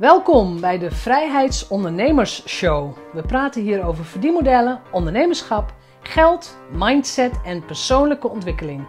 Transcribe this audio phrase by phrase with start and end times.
[0.00, 2.96] Welkom bij de Vrijheidsondernemers Show.
[3.12, 8.86] We praten hier over verdienmodellen, ondernemerschap, geld, mindset en persoonlijke ontwikkeling.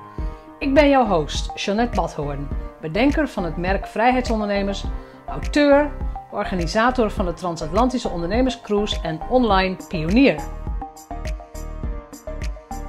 [0.60, 2.48] Ik ben jouw host, Jeanette Badhoorn,
[2.82, 4.84] bedenker van het merk Vrijheidsondernemers,
[5.28, 5.92] auteur,
[6.32, 10.44] organisator van de Transatlantische Ondernemerscruise en online pionier.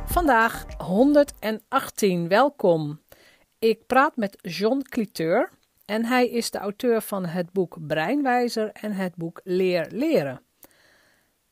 [0.04, 3.00] Vandaag 118, welkom.
[3.58, 5.50] Ik praat met John Cliteur
[5.84, 10.40] en hij is de auteur van het boek Breinwijzer en het boek Leer Leren.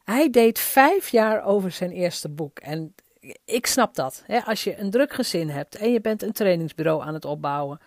[0.04, 2.94] Hij deed vijf jaar over zijn eerste boek en
[3.44, 4.22] ik snap dat.
[4.26, 4.40] Hè?
[4.44, 7.80] Als je een druk gezin hebt en je bent een trainingsbureau aan het opbouwen,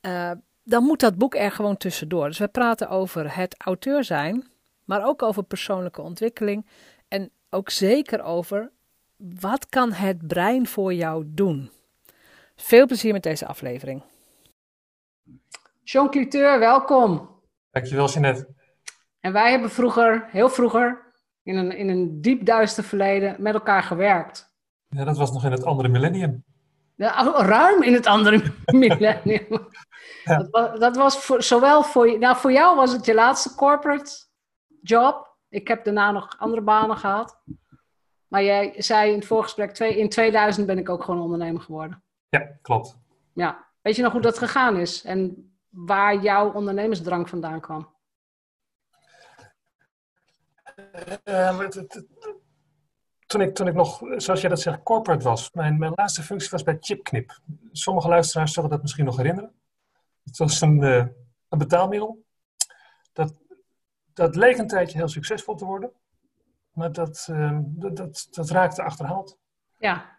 [0.00, 0.30] uh,
[0.64, 2.26] dan moet dat boek er gewoon tussendoor.
[2.26, 4.46] Dus we praten over het auteur zijn,
[4.84, 6.66] maar ook over persoonlijke ontwikkeling
[7.08, 8.70] en ook zeker over
[9.16, 11.70] wat kan het brein voor jou doen.
[12.56, 14.02] Veel plezier met deze aflevering.
[15.84, 17.40] Jean Cliteur, welkom.
[17.70, 18.54] Dankjewel, Jeanette.
[19.20, 23.82] En wij hebben vroeger, heel vroeger, in een, in een diep duister verleden met elkaar
[23.82, 24.54] gewerkt.
[24.88, 26.44] Ja, dat was nog in het andere millennium.
[26.96, 29.68] Ja, ruim in het andere millennium.
[30.24, 30.36] Ja.
[30.36, 34.10] Dat was, dat was voor, zowel voor, nou voor jou was het je laatste corporate
[34.80, 35.36] job.
[35.48, 37.40] Ik heb daarna nog andere banen gehad.
[38.28, 42.02] Maar jij zei in het voorgesprek, in 2000 ben ik ook gewoon ondernemer geworden.
[42.28, 42.98] Ja, klopt.
[43.34, 43.70] Ja.
[43.80, 45.04] Weet je nog hoe dat gegaan is?
[45.04, 47.94] En waar jouw ondernemersdrang vandaan kwam?
[51.24, 51.58] Uh,
[53.26, 55.50] toen, ik, toen ik nog, zoals jij dat zegt, corporate was.
[55.52, 57.38] Mijn, mijn laatste functie was bij Chipknip.
[57.72, 59.54] Sommige luisteraars zullen dat misschien nog herinneren.
[60.24, 61.06] Het was een, uh,
[61.48, 62.24] een betaalmiddel.
[63.12, 63.34] Dat,
[64.12, 65.92] dat leek een tijdje heel succesvol te worden.
[66.72, 69.38] Maar dat, uh, dat, dat, dat raakte achterhaald.
[69.78, 70.11] Ja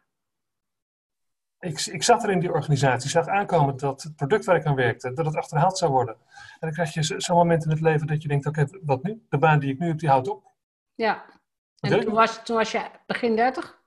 [1.64, 4.76] ik, ik zat er in die organisatie, zag aankomen dat het product waar ik aan
[4.76, 6.16] werkte, dat het achterhaald zou worden.
[6.16, 9.26] En dan krijg je zo'n moment in het leven dat je denkt, oké, wat nu?
[9.30, 10.44] De baan die ik nu heb, die houdt op.
[10.96, 11.24] Ja.
[11.80, 13.82] En toen was, toen was je begin 30?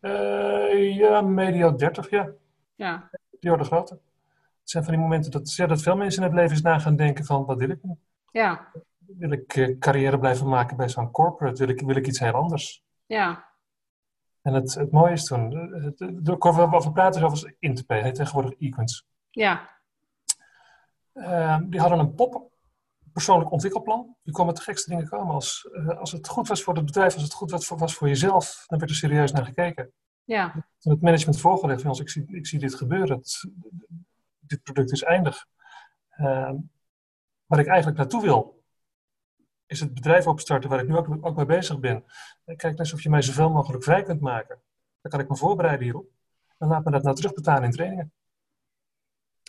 [0.00, 2.28] Uh, ja, medio 30, ja.
[2.74, 3.10] Ja.
[3.40, 3.96] Die worden groter.
[4.60, 6.78] Het zijn van die momenten dat, ja, dat veel mensen in het leven eens na
[6.78, 7.94] gaan denken van, wat wil ik nu?
[8.30, 8.72] Ja.
[8.98, 11.66] Wil ik uh, carrière blijven maken bij zo'n corporate?
[11.66, 12.84] Wil ik, wil ik iets heel anders?
[13.06, 13.45] Ja.
[14.46, 15.50] En het, het mooie is toen,
[15.96, 19.06] de waar we praten over Interpay, heet tegenwoordig Equins.
[19.30, 19.70] Ja.
[21.14, 22.50] Uh, die hadden een pop,
[23.12, 24.16] persoonlijk ontwikkelplan.
[24.22, 25.34] Die kon met de gekste dingen komen.
[25.34, 27.94] Als, uh, als het goed was voor het bedrijf, als het goed was voor, was
[27.94, 29.92] voor jezelf, dan werd er serieus naar gekeken.
[30.24, 30.52] Ja.
[30.78, 33.16] Toen het management voorgelegd van ons, ik zie, ik zie dit gebeuren.
[33.16, 33.50] Het,
[34.38, 35.46] dit product is eindig.
[36.18, 36.52] Uh,
[37.46, 38.55] waar ik eigenlijk naartoe wil,
[39.66, 42.04] is het bedrijf opstarten waar ik nu ook, ook mee bezig ben.
[42.56, 44.60] Kijk, net of je mij zoveel mogelijk vrij kunt maken.
[45.00, 46.06] Dan kan ik me voorbereiden hierop.
[46.58, 48.12] En laat me dat nou terugbetalen in trainingen.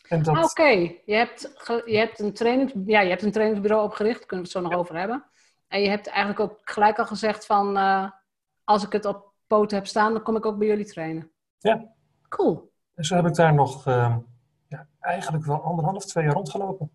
[0.10, 0.52] Dat...
[0.52, 0.68] Oké,
[1.06, 1.54] je, hebt
[1.86, 4.70] je, hebt een trainings, ja, je hebt een trainingsbureau opgericht, daar kunnen we het zo
[4.70, 5.26] nog over hebben.
[5.68, 8.12] En je hebt eigenlijk ook gelijk al gezegd van, uh,
[8.64, 11.32] als ik het op poten heb staan, dan kom ik ook bij jullie trainen.
[11.58, 11.94] Ja.
[12.30, 12.72] Cool.
[12.94, 14.18] En zo heb ik daar nog uh,
[14.68, 16.92] ja, eigenlijk wel anderhalf, twee jaar rondgelopen.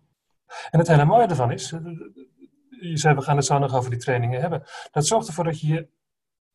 [0.71, 1.73] En het hele mooie ervan is,
[2.89, 4.63] je zei, we gaan het zo nog over die trainingen hebben.
[4.91, 5.87] Dat zorgt ervoor dat je je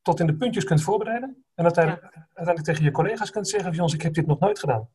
[0.02, 1.44] tot in de puntjes kunt voorbereiden.
[1.54, 4.88] En uiteindelijk, uiteindelijk tegen je collega's kunt zeggen, Jons, ik heb dit nog nooit gedaan.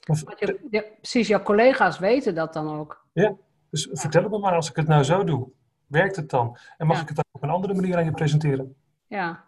[0.00, 3.06] je, ja, precies, jouw collega's weten dat dan ook.
[3.12, 3.36] Ja,
[3.70, 5.48] dus vertel het me maar, als ik het nou zo doe,
[5.86, 6.58] werkt het dan?
[6.76, 8.76] En mag ik het dan op een andere manier aan je presenteren?
[9.06, 9.44] Ja.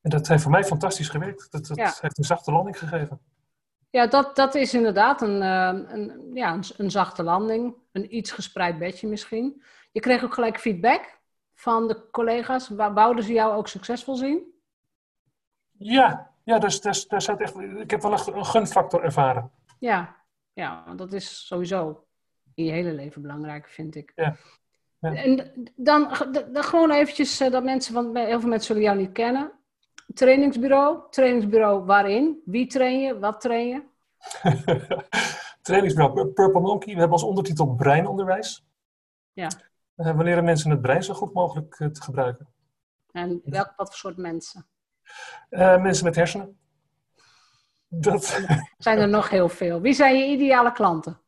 [0.00, 1.50] En dat heeft voor mij fantastisch gewerkt.
[1.50, 3.20] Dat, dat heeft een zachte landing gegeven.
[3.90, 7.74] Ja, dat, dat is inderdaad een, uh, een, ja, een, een, zachte landing.
[7.92, 9.62] Een iets gespreid bedje misschien.
[9.98, 11.18] Je kreeg ook gelijk feedback
[11.54, 12.68] van de collega's.
[12.68, 14.42] Wouden ze jou ook succesvol zien?
[15.78, 19.50] Ja, ja dus, dus, zat echt, ik heb wel echt een gunfactor ervaren.
[19.78, 20.16] Ja,
[20.52, 22.06] ja, want dat is sowieso
[22.54, 24.12] in je hele leven belangrijk, vind ik.
[24.14, 24.36] Ja.
[24.98, 25.14] ja.
[25.14, 26.08] En dan,
[26.52, 29.52] dan gewoon eventjes dat mensen, want heel veel mensen zullen jou niet kennen.
[30.14, 32.42] Trainingsbureau, trainingsbureau waarin?
[32.44, 33.18] Wie train je?
[33.18, 33.82] Wat train je?
[35.62, 36.92] trainingsbureau Purple Monkey.
[36.92, 38.66] We hebben als ondertitel breinonderwijs.
[39.32, 39.48] Ja.
[39.98, 42.48] Uh, we leren mensen het brein zo goed mogelijk uh, te gebruiken.
[43.12, 44.66] En welk, wat voor soort mensen?
[45.50, 46.58] Uh, mensen met hersenen.
[47.88, 48.40] Dat...
[48.78, 49.80] Zijn er nog heel veel.
[49.80, 51.20] Wie zijn je ideale klanten?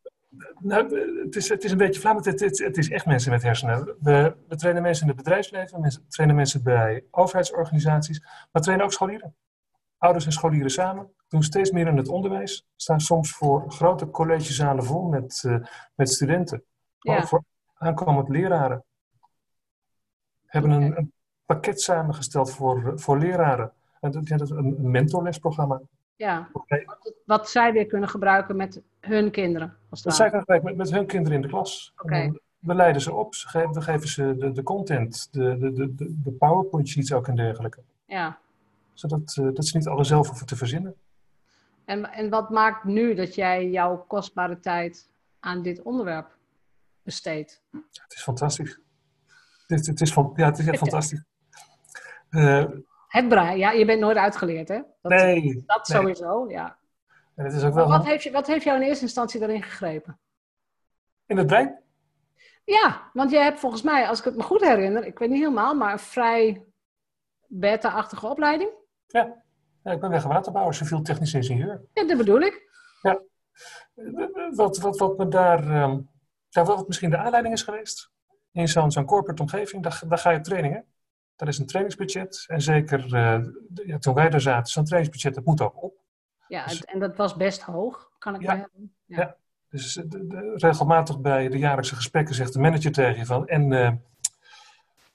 [0.59, 3.43] Nou, het is, het is een beetje flauw, het, het, het, is echt mensen met
[3.43, 3.97] hersenen.
[4.01, 8.23] We, we trainen mensen in het bedrijfsleven, we trainen mensen bij overheidsorganisaties,
[8.53, 9.35] maar trainen ook scholieren.
[9.99, 14.85] Ouders en scholieren samen doen steeds meer in het onderwijs, staan soms voor grote collegezalen
[14.85, 15.57] vol met, uh,
[15.95, 16.65] met studenten.
[17.01, 17.21] Maar ja.
[17.21, 17.45] ook voor
[17.81, 18.85] aankomend leraren.
[20.47, 21.13] Hebben een, een,
[21.47, 23.73] pakket samengesteld voor, voor leraren.
[24.01, 25.81] En dat is een mentorlesprogramma.
[26.17, 29.77] Ja, wat, wat zij weer kunnen gebruiken met hun kinderen.
[29.89, 31.93] Als dat zij kunnen gebruiken met, met hun kinderen in de klas.
[31.97, 32.41] Okay.
[32.59, 36.89] We leiden ze op, we geven ze de, de content, de, de, de, de PowerPoint
[36.89, 37.83] sheets ook en dergelijke.
[38.07, 38.39] Ja.
[38.93, 40.95] Zodat uh, dat ze niet alles zelf hoeven te verzinnen.
[41.85, 45.11] En, en wat maakt nu dat jij jouw kostbare tijd
[45.41, 46.39] aan dit onderwerp
[47.11, 48.81] Het is fantastisch.
[49.67, 51.25] Het, het is, van, ja, het is echt fantastisch.
[52.31, 52.65] Uh,
[53.09, 54.81] het brein, ja, je bent nooit uitgeleerd, hè?
[55.03, 55.63] Dat, nee.
[55.67, 56.79] Dat sowieso, ja.
[57.35, 59.63] En het is ook wel wat, heeft je, wat heeft jou in eerste instantie daarin
[59.63, 60.19] gegrepen?
[61.27, 61.79] In het brein?
[62.65, 65.39] Ja, want jij hebt volgens mij, als ik het me goed herinner, ik weet niet
[65.39, 66.65] helemaal, maar een vrij
[67.47, 68.71] beta-achtige opleiding.
[69.07, 69.43] Ja.
[69.83, 71.81] ja, ik ben wegwaterbouwer, civiel technisch ingenieur.
[71.93, 72.69] Ja, dat bedoel ik.
[73.03, 73.21] Ja.
[74.51, 76.09] Wat, wat, wat me daar, um,
[76.51, 78.11] wat misschien de aanleiding is geweest,
[78.53, 80.85] in zo'n zo'n corporate omgeving, daar, daar ga je trainingen.
[81.37, 82.45] Dat is een trainingsbudget.
[82.47, 83.45] En zeker uh,
[83.87, 85.95] ja, toen wij daar zaten, zo'n trainingsbudget, dat moet ook op.
[86.49, 89.19] Ja, dus, en dat was best hoog, kan ik ja, me ja.
[89.19, 89.37] ja.
[89.69, 93.47] Dus de, de, regelmatig bij de jaarlijkse gesprekken zegt de manager tegen je van...
[93.47, 93.93] En uh,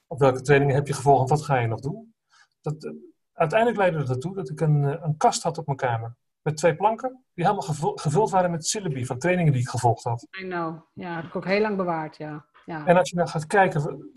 [0.06, 2.14] op welke trainingen heb je gevolgd en wat ga je nog doen?
[2.60, 2.92] Dat, uh,
[3.32, 6.14] uiteindelijk leidde dat ertoe dat ik een, een kast had op mijn kamer.
[6.46, 10.26] Met twee planken die helemaal gevuld waren met syllabi van trainingen die ik gevolgd had.
[10.40, 10.80] I know.
[10.92, 12.44] Ja, heb ik ook heel lang bewaard, ja.
[12.66, 12.86] ja.
[12.86, 14.10] En als je nou gaat kijken,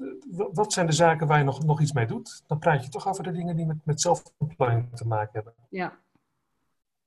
[0.54, 2.44] wat zijn de zaken waar je nog, nog iets mee doet?
[2.48, 5.54] Dan praat je toch over de dingen die met, met zelfontplooiing te maken hebben.
[5.70, 5.98] Ja.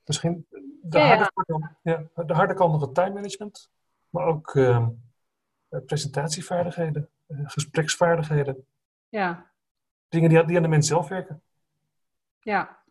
[0.04, 0.46] Misschien
[0.82, 3.70] de, harde, Kant, ja, de harde kant nog het time management,
[4.10, 4.86] maar ook uh,
[5.68, 8.66] presentatievaardigheden, uh, gespreksvaardigheden.
[9.08, 9.50] Ja.
[10.08, 11.42] Dingen die, die aan de mens zelf werken.
[12.40, 12.81] Ja.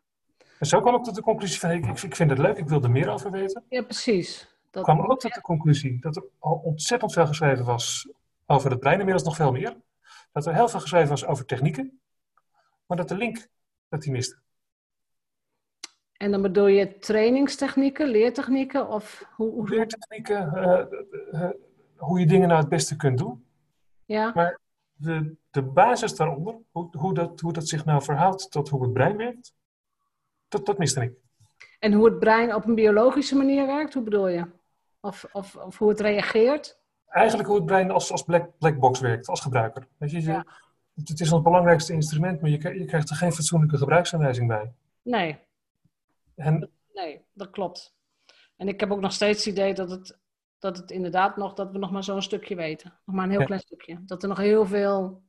[0.62, 2.84] En zo kwam ik tot de conclusie van, ik, ik vind het leuk, ik wil
[2.84, 3.64] er meer over weten.
[3.70, 4.56] Ja, precies.
[4.70, 8.10] Dat kwam ook tot de conclusie dat er al ontzettend veel geschreven was
[8.46, 9.78] over het brein, inmiddels nog veel meer.
[10.32, 12.02] Dat er heel veel geschreven was over technieken,
[12.86, 13.48] maar dat de link,
[13.90, 14.40] dat die miste.
[16.18, 18.88] En dan bedoel je trainingstechnieken, leertechnieken?
[18.88, 19.70] Of hoe, hoe...
[19.70, 21.50] Leertechnieken, uh, uh,
[21.96, 23.46] hoe je dingen nou het beste kunt doen.
[24.06, 24.32] Ja.
[24.34, 24.60] Maar
[24.94, 28.94] de, de basis daaronder, hoe, hoe, dat, hoe dat zich nou verhoudt tot hoe het
[28.94, 29.54] brein werkt,
[30.52, 31.14] dat, dat miste ik.
[31.80, 34.46] En hoe het brein op een biologische manier werkt, hoe bedoel je?
[35.00, 36.80] Of, of, of hoe het reageert?
[37.08, 39.88] Eigenlijk hoe het brein als, als black, black box werkt, als gebruiker.
[39.98, 40.46] Weet je, ja.
[40.96, 44.74] het, het, is ons belangrijkste instrument, maar je, je krijgt er geen fatsoenlijke gebruiksaanwijzing bij.
[45.02, 45.40] Nee.
[46.36, 46.70] En...
[46.94, 47.96] Nee, dat klopt.
[48.56, 50.20] En ik heb ook nog steeds het idee dat het,
[50.60, 52.94] dat het inderdaad nog, dat we nog maar zo'n stukje weten.
[53.06, 54.02] Nog maar een heel klein stukje.
[54.06, 55.24] Dat er nog heel veel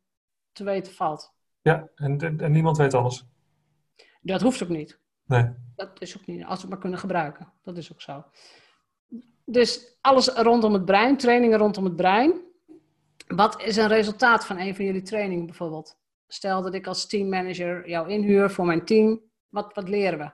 [0.52, 1.32] te weten valt.
[1.62, 3.26] Ja, en, en niemand weet alles.
[4.20, 5.00] Dat hoeft ook niet.
[5.24, 5.50] Nee.
[5.76, 7.52] Dat is ook niet, als we het maar kunnen gebruiken.
[7.62, 8.24] Dat is ook zo.
[9.44, 12.40] Dus alles rondom het brein, trainingen rondom het brein.
[13.26, 15.98] Wat is een resultaat van een van jullie trainingen bijvoorbeeld?
[16.26, 19.20] Stel dat ik als teammanager jou inhuur voor mijn team.
[19.48, 20.30] Wat, wat leren we?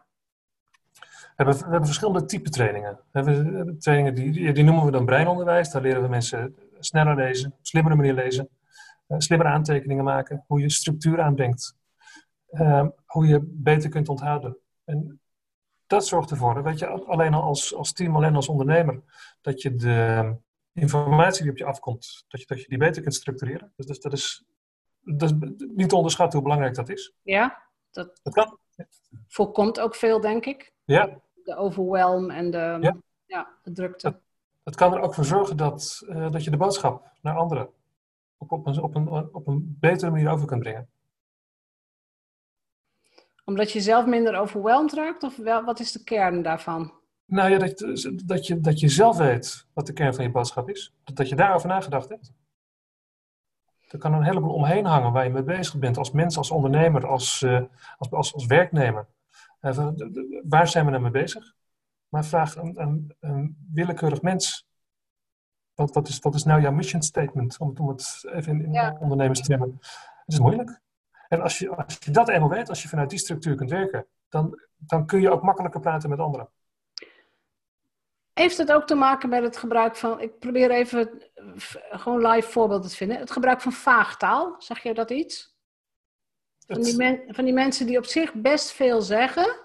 [1.39, 3.01] We hebben, we hebben verschillende type trainingen.
[3.11, 5.71] We hebben trainingen die, die noemen we dan breinonderwijs.
[5.71, 8.49] Daar leren we mensen sneller lezen, slimmere manier lezen,
[9.09, 11.77] uh, slimmer aantekeningen maken, hoe je structuur aanbrengt,
[12.51, 14.57] uh, hoe je beter kunt onthouden.
[14.89, 15.21] En
[15.87, 19.03] dat zorgt ervoor, weet je, alleen al als, als team, alleen als ondernemer,
[19.41, 20.35] dat je de
[20.73, 23.73] informatie die op je afkomt, dat je, dat je die beter kunt structureren.
[23.77, 24.45] Dus, dus dat, is,
[25.01, 27.15] dat is niet te onderschatten hoe belangrijk dat is.
[27.23, 28.59] Ja, dat, dat kan.
[29.27, 30.73] Voorkomt ook veel, denk ik.
[30.85, 32.95] Ja, de overwhelm en de,
[33.27, 33.49] ja.
[33.63, 34.21] de drukte.
[34.65, 37.71] Het, kan er ook voor zorgen dat, uh, dat je de boodschap naar anderen
[38.37, 40.89] op, op, een, op, een, op een betere manier over kunt brengen.
[43.49, 45.23] Omdat je zelf minder overweldigd raakt?
[45.23, 46.93] Of wel, wat is de kern daarvan?
[47.25, 47.79] Nou ja, dat,
[48.25, 50.95] dat, je, dat je zelf weet wat de kern van je boodschap is.
[51.05, 52.33] Dat, dat je daarover nagedacht hebt.
[53.87, 57.07] Er kan een heleboel omheen hangen waar je mee bezig bent als mens, als ondernemer,
[57.07, 57.63] als, uh,
[57.99, 59.07] als, als, als werknemer.
[59.61, 59.89] Uh,
[60.43, 61.55] waar zijn we nou mee bezig?
[62.09, 64.69] Maar vraag een, een, een willekeurig mens.
[65.75, 67.59] Wat, wat, is, wat is nou jouw mission statement?
[67.59, 68.97] Om, om het even in, in ja.
[69.01, 69.77] ondernemers te hebben.
[70.25, 70.81] Het is moeilijk.
[71.29, 74.07] En als je, als je dat eenmaal weet, als je vanuit die structuur kunt werken,
[74.29, 76.51] dan, dan kun je ook makkelijker praten met anderen.
[78.33, 81.23] Heeft het ook te maken met het gebruik van, ik probeer even
[81.91, 85.57] gewoon live voorbeelden te vinden, het gebruik van vaagtaal, zeg je dat iets?
[86.67, 89.57] Van die, men, van die mensen die op zich best veel zeggen.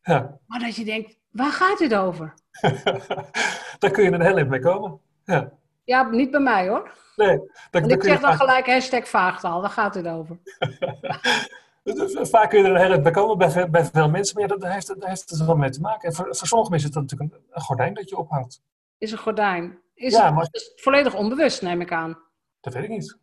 [0.00, 0.38] Ja.
[0.46, 2.34] Maar dat je denkt, waar gaat dit over?
[3.78, 5.00] Daar kun je een heel eind mee komen.
[5.24, 5.52] Ja.
[5.84, 6.90] Ja, niet bij mij hoor.
[7.16, 7.40] Nee.
[7.70, 10.38] Dan, ik zeg dan gelijk hashtag vaagtaal, waar gaat dit over?
[12.30, 14.72] Vaak kun je er een hele bij komen bij, bij veel mensen, maar ja, dat
[14.72, 16.08] heeft, dat heeft er wel mee te maken.
[16.08, 18.62] En voor, voor sommige mensen is het natuurlijk een, een, gordijn dat je ophangt.
[18.98, 19.78] Is een gordijn.
[19.94, 20.48] Is ja, het, maar...
[20.50, 22.18] is volledig onbewust, neem ik aan.
[22.60, 23.04] Dat weet ik niet.
[23.04, 23.18] Ik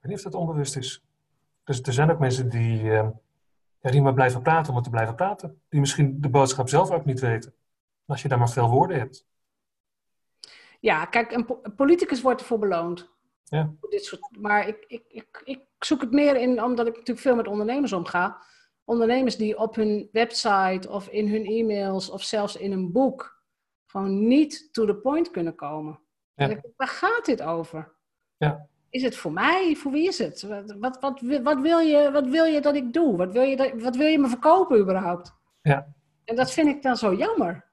[0.00, 1.02] weet niet of dat onbewust is.
[1.64, 3.08] Dus er zijn ook mensen die, uh,
[3.80, 5.60] die maar blijven praten om het te blijven praten.
[5.68, 7.54] Die misschien de boodschap zelf ook niet weten.
[8.06, 9.26] Als je daar maar veel woorden hebt.
[10.86, 13.08] Ja, kijk, een, po- een politicus wordt ervoor beloond.
[13.44, 13.72] Ja.
[13.90, 17.36] Dit soort, maar ik, ik, ik, ik zoek het meer in, omdat ik natuurlijk veel
[17.36, 18.42] met ondernemers omga.
[18.84, 23.42] Ondernemers die op hun website of in hun e-mails of zelfs in een boek
[23.86, 26.00] gewoon niet to the point kunnen komen.
[26.34, 26.48] Ja.
[26.48, 27.94] Ik, Waar gaat dit over?
[28.36, 28.68] Ja.
[28.90, 29.74] Is het voor mij?
[29.76, 30.42] Voor wie is het?
[30.42, 33.16] Wat, wat, wat, wil- wat, wil, je, wat wil je dat ik doe?
[33.16, 35.34] Wat wil je, dat, wat wil je me verkopen überhaupt?
[35.62, 35.94] Ja.
[36.24, 37.65] En dat vind ik dan zo jammer.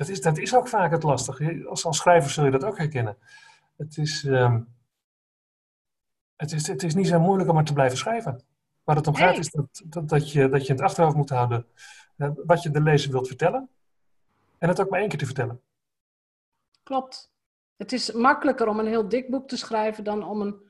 [0.00, 1.66] Dat is, dat is ook vaak het lastige.
[1.68, 3.16] Als, als schrijver zul je dat ook herkennen.
[3.76, 4.60] Het is, ehm,
[6.36, 8.42] het, is, het is niet zo moeilijk om maar te blijven schrijven.
[8.84, 11.30] Waar het om gaat is dat, dat, dat, je, dat je in het achterhoofd moet
[11.30, 11.66] houden
[12.16, 13.68] eh, wat je de lezer wilt vertellen.
[14.58, 15.60] En het ook maar één keer te vertellen.
[16.82, 17.32] Klopt.
[17.76, 20.60] Het is makkelijker om een heel dik boek te schrijven dan om een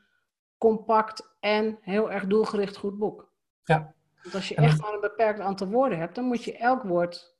[0.58, 3.32] compact en heel erg doelgericht goed boek.
[3.64, 3.94] Ja.
[4.22, 6.82] Want als je En echt maar een beperkt aantal woorden hebt, dan moet je elk
[6.82, 7.36] woord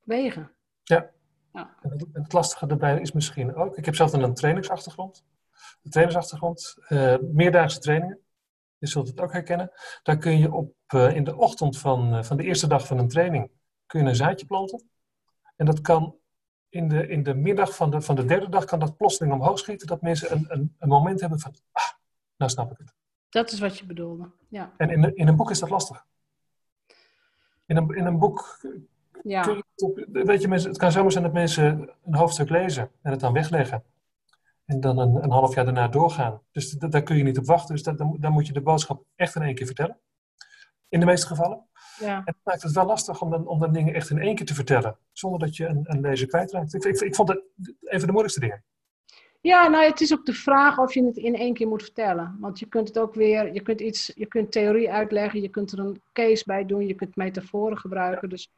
[0.00, 0.56] wegen.
[1.82, 5.24] En het, het lastige daarbij is misschien ook, ik heb zelf een trainingsachtergrond.
[5.82, 8.18] Een trainingsachtergrond, eh, meerdaagse trainingen.
[8.78, 9.70] Je zult het ook herkennen.
[10.02, 12.98] Daar kun je op, eh, in de ochtend van, eh, van de eerste dag van
[12.98, 13.50] een training
[13.86, 14.90] kun je een zaadje planten.
[15.56, 16.16] En dat kan
[16.68, 19.58] in de, in de middag van de, van de derde dag kan dat plotseling omhoog
[19.58, 19.86] schieten.
[19.86, 21.82] Dat mensen een, een, een moment hebben van, ah,
[22.36, 22.94] nou snap ik het.
[23.28, 24.30] Dat is wat je bedoelde.
[24.48, 24.72] Ja.
[24.76, 26.04] En in, een- in een boek is dat lastig.
[27.66, 28.60] In een, in een boek
[29.22, 29.62] ja.
[30.12, 33.32] weet je, mensen, het kan zomaar zijn dat mensen een hoofdstuk lezen en het dan
[33.32, 33.82] wegleggen.
[34.64, 36.40] En dan een, een half jaar daarna doorgaan.
[36.52, 37.74] Dus da- daar kun je niet op wachten.
[37.74, 39.98] Dus dat, dan, dan moet je de boodschap echt in één keer vertellen.
[40.88, 41.66] In de meeste gevallen.
[41.98, 42.16] ja.
[42.16, 44.46] En het maakt het wel lastig om dan, om dan dingen echt in één keer
[44.46, 44.96] te vertellen.
[45.12, 46.74] Zonder dat je een, een lezer kwijtraakt.
[46.74, 47.42] Ik, ik, ik vond het
[47.80, 48.64] een van de moeilijkste dingen.
[49.40, 52.36] Ja, nou, het is ook de vraag of je het in één keer moet vertellen.
[52.40, 55.72] Want je kunt het ook weer, je kunt iets, je kunt theorie uitleggen, je kunt
[55.72, 58.28] er een case bij doen, je kunt metaforen gebruiken.
[58.28, 58.50] Dus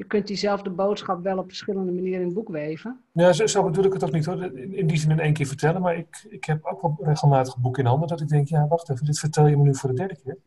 [0.00, 3.04] je kunt diezelfde boodschap wel op verschillende manieren in het boek weven.
[3.12, 4.42] Ja, zo, zo bedoel ik het ook niet hoor.
[4.42, 5.82] In, die zin in één keer vertellen.
[5.82, 8.66] Maar ik, ik heb ook wel regelmatig een boek in handen dat ik denk, ja
[8.68, 10.38] wacht even, dit vertel je me nu voor de derde keer.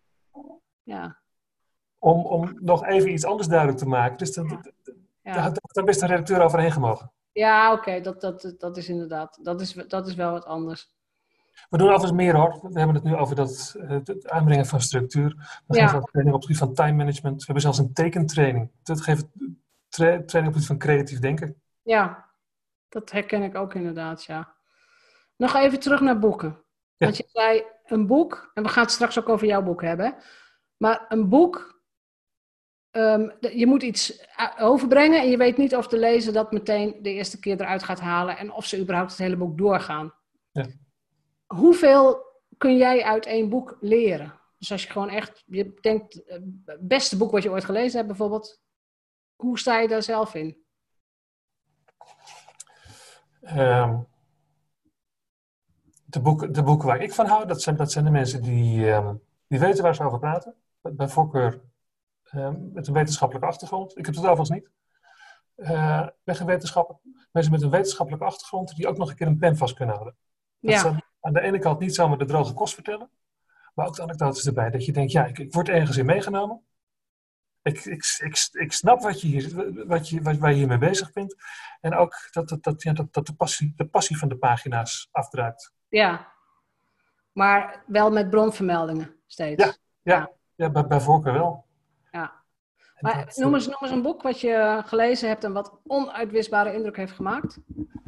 [0.83, 1.17] Ja,
[1.99, 4.17] Om, om nog even iets anders duidelijk te maken.
[4.17, 4.63] Dus dat, daar
[5.21, 5.39] ja.
[5.39, 7.11] had daar best een redacteur overheen gemogen.
[7.31, 10.91] ja oké, dat, dat, dat is inderdaad, dat is, dat is wel wat anders.
[11.69, 12.59] We doen altijd meer hoor.
[12.61, 15.61] We hebben het nu over dat, eh, het aanbrengen van structuur.
[15.67, 15.83] We Ja.
[15.83, 17.35] geven ook training op het gebied van time management.
[17.37, 18.71] We hebben zelfs een tekentraining.
[18.83, 19.25] Dat geeft
[19.89, 21.61] tra- training op het gebied van creatief denken.
[21.81, 22.25] Ja,
[22.89, 24.53] dat herken ik ook inderdaad, ja.
[25.35, 26.49] Nog even terug naar boeken.
[26.97, 27.05] Ja.
[27.05, 30.15] Want je zei een boek, en we gaan het straks ook over jouw boek hebben.
[30.77, 31.81] Maar een boek,
[32.91, 36.95] ehm, je moet iets a- overbrengen en je weet niet of de lezer dat meteen
[37.01, 40.13] de eerste keer eruit gaat halen en of ze überhaupt het hele boek doorgaan.
[40.51, 40.65] Ja.
[41.55, 42.25] Hoeveel
[42.57, 44.39] kun jij uit één boek leren?
[44.57, 47.95] Dus als je gewoon echt, je denkt, eh, het beste boek wat je ooit gelezen
[47.95, 48.61] hebt bijvoorbeeld,
[49.35, 50.63] hoe sta je daar zelf in?
[53.41, 53.99] Ehm,
[56.05, 58.91] de, boeken, de boeken waar ik van hou, dat zijn, dat zijn de mensen die,
[58.91, 59.15] ehm,
[59.47, 60.55] die weten waar ze over praten.
[60.81, 61.61] Bij voorkeur
[62.23, 63.97] ehm, met een wetenschappelijke achtergrond.
[63.97, 64.69] Ik heb het overigens niet.
[65.55, 66.95] Eh, wetenschapper.
[67.31, 70.17] Mensen met een wetenschappelijke achtergrond die ook nog een keer een pen vast kunnen houden.
[70.59, 71.11] Dat Ja.
[71.23, 73.09] Aan de ene kant niet zomaar de droge kost vertellen,
[73.73, 74.69] maar ook de anekdotes erbij.
[74.69, 76.61] Dat je denkt, ja, ik, ik word ergens in meegenomen.
[77.61, 81.13] Ik, ik, ik, ik snap wat je hier, wat je, wat, waar je hiermee bezig
[81.13, 81.35] bent.
[81.81, 85.07] En ook dat, dat, dat, ja, dat, dat de, passie, de passie van de pagina's
[85.11, 85.73] afdruipt.
[85.87, 86.33] Ja,
[87.31, 89.63] maar wel met bronvermeldingen steeds.
[89.63, 89.73] Ja.
[90.01, 91.65] Ja, ja bij, bij voorkeur wel.
[92.11, 92.33] Ja.
[92.99, 96.73] Maar dat, noem eens, noem eens een boek wat je gelezen hebt en wat onuitwisbare
[96.73, 97.57] indruk heeft gemaakt.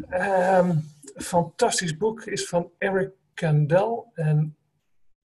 [0.10, 0.78] Ehm,
[1.16, 4.12] fantastisch boek is van Eric Kandel.
[4.14, 4.58] En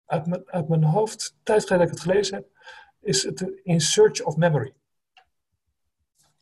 [0.07, 2.47] uit mijn, uit mijn hoofd, tijd geleden dat ik het gelezen heb,
[3.01, 4.73] is het In Search of Memory.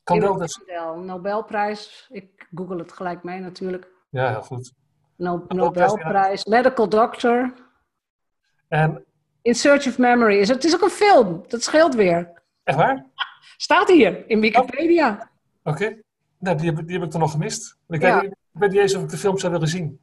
[0.03, 2.07] Kandel, is, Kandel, Nobelprijs.
[2.11, 3.89] Ik google het gelijk mee natuurlijk.
[4.11, 4.73] ja, heel goed.
[5.17, 7.53] No- Nobelprijs, medical doctor.
[8.69, 9.05] En,
[9.43, 10.37] In Search of Memory.
[10.39, 12.43] Is het, het is ook een film, dat scheelt weer.
[12.65, 13.07] echt waar?
[13.57, 15.31] Staat hier in Wikipedia.
[15.63, 16.01] Oké.
[16.39, 17.77] Nou, die heb, die heb ik dan nog gemist.
[17.89, 18.21] Ik Ja.
[18.21, 20.01] niet- ik weet niet eens of ik de film zou willen zien.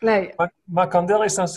[0.00, 1.48] Nee, Maar, maar Kandel is dan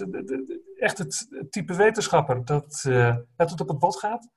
[0.77, 4.29] echt het, type wetenschapper dat, eh dat het op het bot gaat.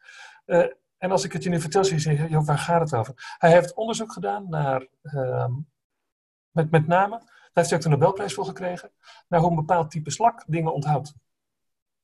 [0.45, 0.67] Eh,
[0.99, 3.37] en als ik het je nu vertel, zie je zeggen, joh, waar gaat het over?
[3.39, 5.53] Hij heeft onderzoek gedaan naar, ehm,
[6.51, 8.93] met, met name, daar heeft hij ook de Nobelprijs voor gekregen,
[9.29, 11.15] naar hoe een bepaald type slak dingen onthoudt.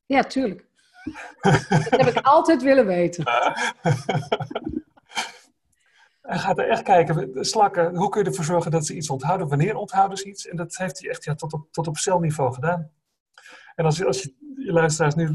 [0.05, 0.67] ja, tuurlijk.
[1.41, 3.25] dat heb ik altijd willen weten.
[6.21, 9.09] Hij gaat er echt kijken, de slakken, hoe kun je ervoor zorgen dat ze iets
[9.09, 10.47] onthouden, wanneer onthouden ze iets?
[10.47, 12.91] En dat heeft hij echt ja, tot, op, tot op celniveau gedaan.
[13.75, 15.33] En als, je- als je, je luisteraars nu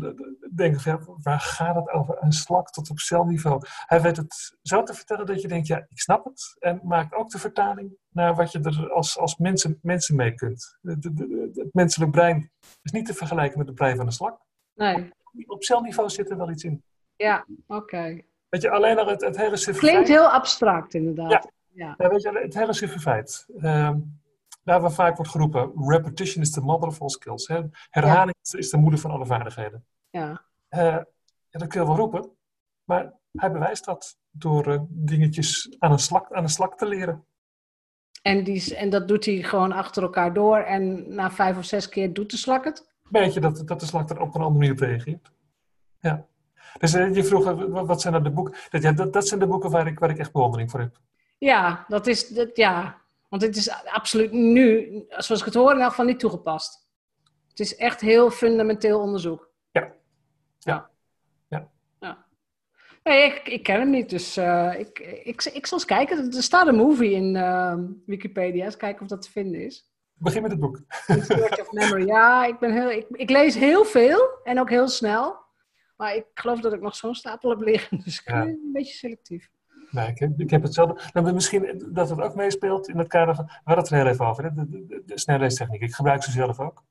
[0.55, 2.17] denken van, ja, waar gaat het over?
[2.23, 3.61] Een slak tot op celniveau.
[3.67, 6.57] Hij weet het zo te vertellen dat je denkt, ja, ik snap het.
[6.59, 10.79] En maakt ook de vertaling naar wat je er als, als mensen, mensen mee kunt.
[10.81, 12.51] De, de, de, het menselijk brein
[12.83, 14.41] is niet te vergelijken met het brein van een slak.
[14.75, 15.11] Nee.
[15.47, 16.83] Op celniveau zit er wel iets in.
[17.17, 18.21] Ja, oké.
[18.55, 21.31] Weet je, alleen al het, het hele Klinkt heel abstract, inderdaad.
[21.31, 21.45] Ja.
[21.73, 21.95] ja.
[21.99, 23.47] Ja, weet je, het hele suffe feit.
[23.59, 23.99] Ehm,
[24.65, 27.49] daar waar vaak wordt geroepen, repetition is the mother of all skills.
[27.49, 27.61] Hè?
[27.91, 29.85] Herhaling is- is de moeder van alle vaardigheden.
[30.11, 30.45] ja.
[30.69, 31.07] Ja,
[31.51, 32.31] dat kun je wel roepen,
[32.85, 37.25] maar hij bewijst dat door eh, dingetjes aan een, slak, aan een slak te leren.
[38.23, 40.59] En, die, en dat doet hij gewoon achter elkaar door.
[40.59, 42.93] En na vijf of zes keer doet de slak het.
[43.11, 45.31] Weet je dat, dat de slak er op een andere manier op reageert.
[46.01, 46.27] Ja.
[46.79, 48.55] Dus eh, je vroeg, eh, wat zijn nou de boeken?
[48.71, 50.97] Dat, ja, dat, dat zijn de boeken waar ik, waar ik echt bewondering voor heb.
[51.39, 53.03] Ja, dat is, dat, ja.
[53.29, 56.85] Want het is absoluut nu, zoals ik het hoor, in elk geval niet toegepast.
[57.49, 59.51] Het is echt heel fundamenteel onderzoek.
[59.71, 59.93] Ja.
[60.59, 60.91] Ja.
[61.49, 61.69] Ja.
[62.01, 62.27] Ja.
[63.03, 66.33] Nee, ik, ik ken hem niet, dus eh, ik, ik, ik zal eens kijken.
[66.33, 67.75] Er staat een movie in eh,
[68.07, 68.65] Wikipedia.
[68.65, 69.93] Eens kijken of dat te vinden is.
[70.15, 70.81] Begin met het boek.
[71.07, 72.07] Search of Memory.
[72.07, 75.44] Ja, ik, ben heel, ik, ik lees heel veel en ook heel snel.
[75.97, 78.01] Maar ik geloof dat ik nog zo'n stapel heb liggen.
[78.05, 78.39] Dus ik Ja.
[78.45, 79.51] ben een beetje selectief.
[79.91, 81.01] Nee, ik, heb, ik heb hetzelfde.
[81.13, 83.45] Nou, misschien dat het ook meespeelt in het kader van.
[83.45, 84.53] We hadden het er heel even over, hè?
[84.55, 85.81] De, de, snelleestechniek.
[85.81, 86.85] Ik gebruik ze zelf ook.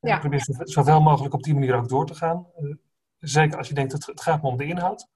[0.00, 0.14] En Ja.
[0.14, 2.46] Ik probeer zo- zoveel mogelijk op die manier ook door te gaan.
[2.56, 2.74] Eh,
[3.18, 5.08] zeker als je denkt, het, het gaat me om de inhoud.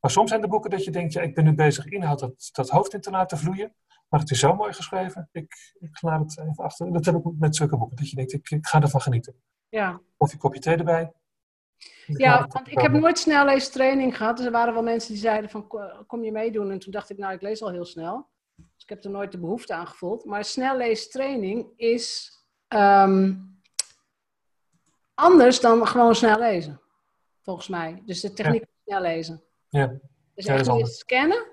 [0.00, 2.48] Maar soms zijn de boeken dat je denkt, ja, ik ben nu bezig inhoud dat,
[2.52, 3.74] dat hoofd in te laten vloeien.
[4.08, 5.28] Maar het is zo mooi geschreven.
[5.32, 6.92] Ik, ik laat het even achter.
[6.92, 7.96] Dat heb ik met zulke boeken.
[7.96, 9.34] Dat je denkt, ik, ik ga ervan genieten.
[9.68, 11.12] Ja, Of je kopje thee erbij.
[12.06, 14.36] Ja want ik heb nooit snelleestraining gehad.
[14.36, 16.70] Dus er waren wel mensen die zeiden van, "Ko- kom je meedoen?
[16.70, 18.28] En toen dacht ik, nou, ik lees al heel snel.
[18.56, 20.24] Dus ik heb er nooit de behoefte aan gevoeld.
[20.24, 22.32] Maar snelleestraining is
[22.68, 23.34] ehm,
[25.14, 26.80] anders dan gewoon snel lezen.
[27.42, 28.02] Volgens mij.
[28.06, 29.42] Dus de techniek van snel lezen.
[29.68, 29.86] Ja.
[30.34, 31.46] Dus Ja, echt is niet scannen.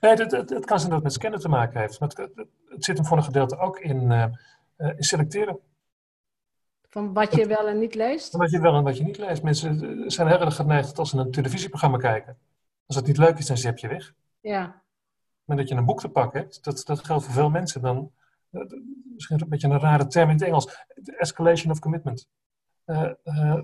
[0.00, 2.00] Nee, het, het, het kan zijn dat het met scannen te maken heeft.
[2.00, 4.22] Maar het, het, het zit hem voor een gedeelte ook in, eh,
[4.76, 5.58] eh, in selecteren.
[6.88, 8.36] Van wat je wel en niet leest.
[8.36, 9.42] Wat je wel en wat je niet leest.
[9.42, 12.38] Mensen zijn heel erg geneigd als ze een televisieprogramma kijken.
[12.86, 14.14] Als het niet leuk is, dan zet je weg.
[14.40, 14.82] Ja,
[15.44, 17.82] Maar dat je een boek te pakken hebt, dat, dat geldt voor veel mensen.
[17.82, 18.12] Dan,
[18.50, 18.60] eh,
[19.14, 20.84] misschien een beetje een rare term in het Engels.
[21.04, 22.28] Escalation of commitment.
[22.84, 23.60] Eh, eh,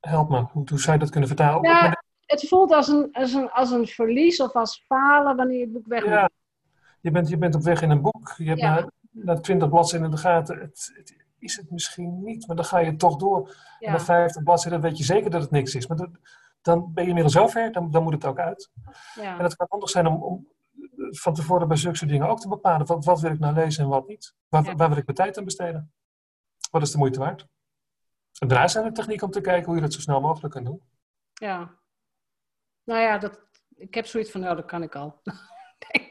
[0.00, 1.70] help me, hoe, hoe zou je dat kunnen vertalen?
[1.70, 5.64] Ja, het voelt als een, als, een, als een verlies of als falen wanneer je
[5.64, 6.10] het boek weg moet.
[6.10, 6.30] ja,
[7.00, 8.34] je, bent, je bent op weg in een boek.
[8.36, 8.74] Je hebt Ja.
[8.74, 10.58] na, na 20 bladzijden in de gaten.
[10.58, 13.48] Het, het is het misschien niet, maar dan ga je toch door.
[13.48, 13.90] En Ja.
[13.92, 15.86] na 50 bladzijden weet je zeker dat het niks is.
[15.86, 16.10] Maar dat-
[16.62, 18.70] dan ben je inmiddels zover, dan, dan moet het ook uit.
[19.14, 19.36] En Ja.
[19.42, 20.48] het kan handig zijn om, om
[21.10, 22.86] van tevoren bij zulke dingen ook te bepalen.
[22.86, 24.34] Wat, wat wil ik nou lezen en wat niet?
[24.48, 24.74] Waar, Ja.
[24.74, 25.92] waar wil ik mijn tijd aan besteden?
[26.70, 27.46] Wat is de moeite waard?
[28.38, 30.66] En daarna zijn er technieken om te kijken hoe je dat zo snel mogelijk kunt
[30.66, 30.82] doen.
[31.34, 31.76] ja.
[32.84, 33.40] Nou ja, dat,
[33.74, 35.20] ik heb zoiets van, nou, dat kan ik al.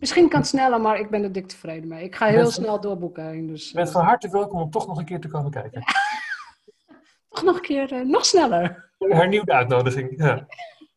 [0.00, 2.04] Misschien kan het sneller, maar ik ben er dik tevreden mee.
[2.04, 3.46] Ik ga heel Mensen- snel door boeken.
[3.46, 5.82] Dus Je bent eh, van harte welkom om toch nog een keer te komen kijken.
[7.30, 8.90] toch nog een keer, eh, nog sneller.
[8.98, 10.14] Een hernieuwde uitnodiging.
[10.16, 10.46] Ja.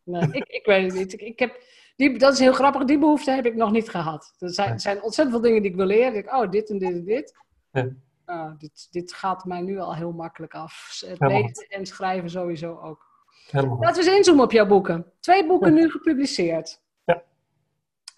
[0.04, 1.14] Nee, ik, ik weet het niet.
[1.14, 1.64] Ik, ik heb,
[1.96, 2.84] die, dat is heel grappig.
[2.84, 4.34] Die behoefte heb ik nog niet gehad.
[4.40, 6.16] Er zijn, zijn ontzettend veel dingen die ik wil leren.
[6.16, 7.34] Ik, oh, dit en dit en dit.
[7.72, 7.88] Ja.
[8.26, 10.98] Nou, dit, dit gaat mij nu al heel makkelijk af.
[11.00, 13.06] Het Helemaal lezen en schrijven sowieso ook.
[13.52, 13.80] Helemaal.
[13.80, 15.06] Laten we eens inzoomen op jouw boeken.
[15.20, 16.82] Twee boeken nu gepubliceerd.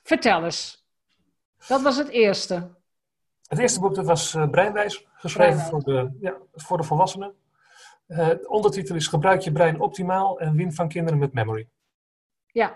[0.06, 0.86] Vertel eens.
[1.68, 2.70] Dat was het eerste.
[3.48, 5.70] Het eerste boek dat was eh, Breinwijs, geschreven Breinwijs.
[5.70, 7.34] Voor, de, ja, voor de volwassenen.
[8.08, 11.68] Eh, de ondertitel is Gebruik je brein optimaal en win van kinderen met memory.
[12.48, 12.76] Ja.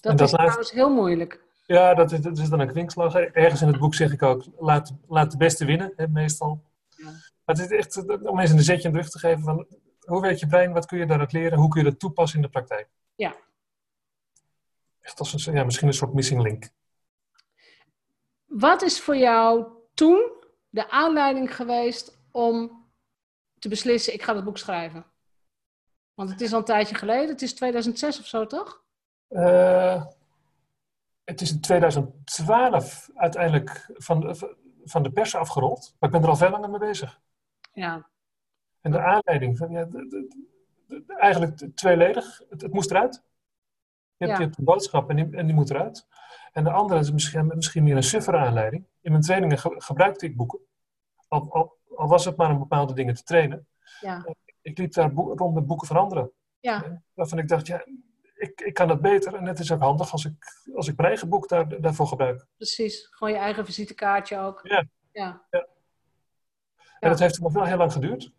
[0.00, 1.44] Dat, En dat is laat- trouwens heel moeilijk.
[1.66, 3.14] Ja, dat is, dat is dan een kwinkslag.
[3.14, 6.62] Ergens in het boek zeg ik ook, laat, laat de beste winnen, hè, meestal.
[6.88, 7.04] Ja.
[7.44, 9.66] Maar het is echt eh, om mensen een zetje in de rug te geven van,
[10.00, 12.44] hoe werkt je brein, wat kun je daaruit leren, hoe kun je dat toepassen in
[12.44, 12.88] de praktijk.
[13.14, 13.34] Ja.
[15.06, 16.68] Echt als een, ja, misschien een soort missing link.
[18.44, 20.32] Wat is voor jou toen
[20.68, 22.84] de aanleiding geweest om
[23.58, 25.06] te beslissen, ik ga het boek schrijven?
[26.14, 27.28] Want het is al een tijdje geleden.
[27.28, 28.84] Het is 2006 of zo, toch?
[29.28, 30.06] Eh,
[31.24, 36.28] het is in 2012 uiteindelijk van de, van de pers afgerold, maar ik ben er
[36.28, 37.20] al veel langer mee bezig.
[37.72, 38.08] Ja.
[38.80, 40.28] En de aanleiding, van, ja, de- de-
[40.86, 43.22] de- eigenlijk tweeledig, het, het moest eruit.
[44.16, 44.36] Je hebt, Ja.
[44.38, 46.06] je hebt een boodschap en die, en die moet eruit.
[46.52, 48.86] En de andere is misschien, misschien meer een suffere aanleiding.
[49.00, 50.58] In mijn trainingen ge- gebruikte ik boeken.
[51.28, 53.68] Al, al, al was het maar om bepaalde dingen te trainen.
[54.00, 54.26] Ja.
[54.62, 56.30] Ik liep daar rond met boeken van anderen.
[56.60, 57.02] Ja.
[57.14, 57.84] Waarvan ik dacht, ja,
[58.34, 59.34] ik, ik kan dat beter.
[59.34, 60.34] En het is ook handig als ik,
[60.74, 62.46] als ik mijn eigen boek daar, daarvoor gebruik.
[62.56, 63.06] Precies.
[63.10, 64.60] Gewoon je eigen visitekaartje ook.
[64.62, 64.84] Ja.
[65.12, 65.46] Ja.
[67.00, 68.32] En dat heeft nog wel heel lang geduurd.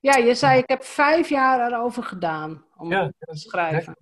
[0.00, 3.96] Ja, je zei ik heb vijf jaar erover gedaan om te schrijven.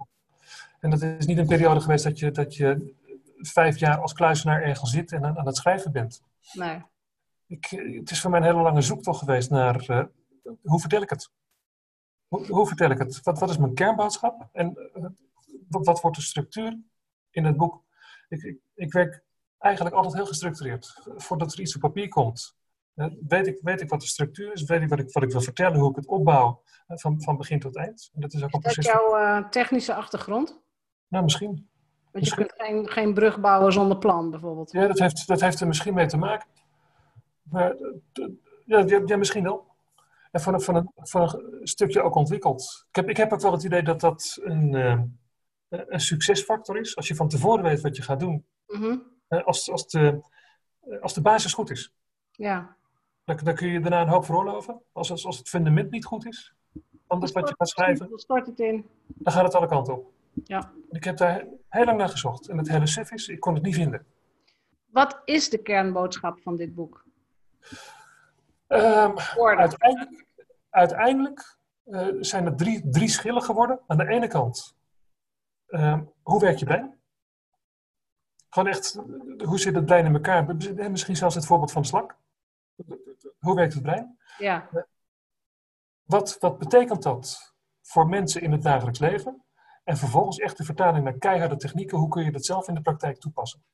[0.85, 2.95] En dat is niet een periode geweest dat je, dat je
[3.37, 6.23] vijf jaar als kluisenaar ergens zit en aan, aan het schrijven bent.
[6.53, 6.83] Nee.
[7.47, 7.67] Ik,
[7.99, 10.05] het is voor mij een hele lange zoektocht geweest naar eh,
[10.63, 11.31] hoe vertel ik het?
[12.29, 13.23] Hoe, hoe vertel ik het?
[13.23, 14.49] Wat, wat is mijn kernboodschap?
[14.53, 15.05] En eh,
[15.69, 16.79] wat, wat wordt de structuur
[17.31, 17.83] in het boek?
[18.29, 19.25] Ik, ik, ik werk
[19.59, 21.01] eigenlijk altijd heel gestructureerd.
[21.17, 22.57] Voordat er iets op papier komt,
[22.95, 25.31] eh, weet, ik, weet ik wat de structuur is, weet ik wat ik, wat ik
[25.31, 28.11] wil vertellen, hoe ik het opbouw van, van begin tot eind.
[28.15, 30.63] En dat is ook een Is dat jouw technische achtergrond?
[31.15, 31.49] Nou, misschien.
[31.49, 31.67] Want
[32.13, 32.47] je Misschien.
[32.47, 34.73] kunt geen, geen brug bouwen zonder plan, bijvoorbeeld.
[34.73, 36.49] Ja, dat heeft, dat heeft er misschien mee te maken.
[37.43, 38.29] Maar eh,
[38.65, 39.67] ja, ja, misschien wel.
[40.31, 41.23] En van, een- van, een, van
[41.61, 42.85] een stukje ook ontwikkeld.
[42.89, 45.01] Ik heb, ik heb ook wel het idee dat dat een, eh,
[45.69, 46.97] een succesfactor is.
[46.97, 48.45] Als je van tevoren weet wat je gaat doen.
[48.67, 48.97] Mhm.
[49.29, 50.21] Eh, Als, als, de,
[51.01, 51.93] als de basis goed is.
[52.33, 52.77] Ja.
[53.25, 54.81] Dan, dan kun je daarna een hoop veroorloven.
[54.93, 56.55] Als, als, als het fundament niet goed is.
[57.09, 58.09] Dat wat je gaat schrijven.
[58.11, 58.87] Dan stort het in.
[59.07, 60.13] Dan gaat het alle kanten op.
[60.45, 60.73] Ja.
[60.91, 62.49] Ik heb daar heel lang naar gezocht.
[62.49, 64.07] En het hele suf is, ik kon het niet vinden.
[64.87, 67.05] Wat is de kernboodschap van dit boek?
[68.67, 69.17] Ehm.
[69.37, 70.27] Uiteindelijk,
[70.71, 73.81] uiteindelijk eh, zijn er drie, drie schillen geworden.
[73.87, 74.77] Aan de ene kant,
[75.67, 77.01] ehm, hoe werkt je brein?
[78.49, 78.95] Gewoon echt,
[79.39, 80.49] eh, hoe zit het brein in elkaar?
[80.49, 82.17] Eh, Misschien zelfs het voorbeeld van de slak.
[83.39, 84.19] Hoe werkt het brein?
[84.39, 84.69] Ja.
[86.03, 89.45] Wat, wat betekent dat voor mensen in het dagelijks leven?
[89.85, 91.99] En vervolgens echt de vertaling naar keiharde technieken.
[91.99, 93.65] Hoe kun je dat zelf in de praktijk toepassen?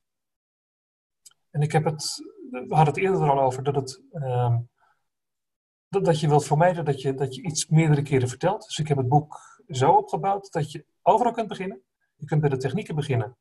[1.50, 2.16] En ik heb het,
[2.50, 4.58] we hadden het eerder er al over, dat, het, ehm,
[5.88, 8.64] dat, dat je wilt vermijden dat je, dat je iets meerdere keren vertelt.
[8.64, 11.82] Dus ik heb het boek zo opgebouwd dat je overal kunt beginnen.
[12.16, 13.36] Je kunt bij de technieken beginnen.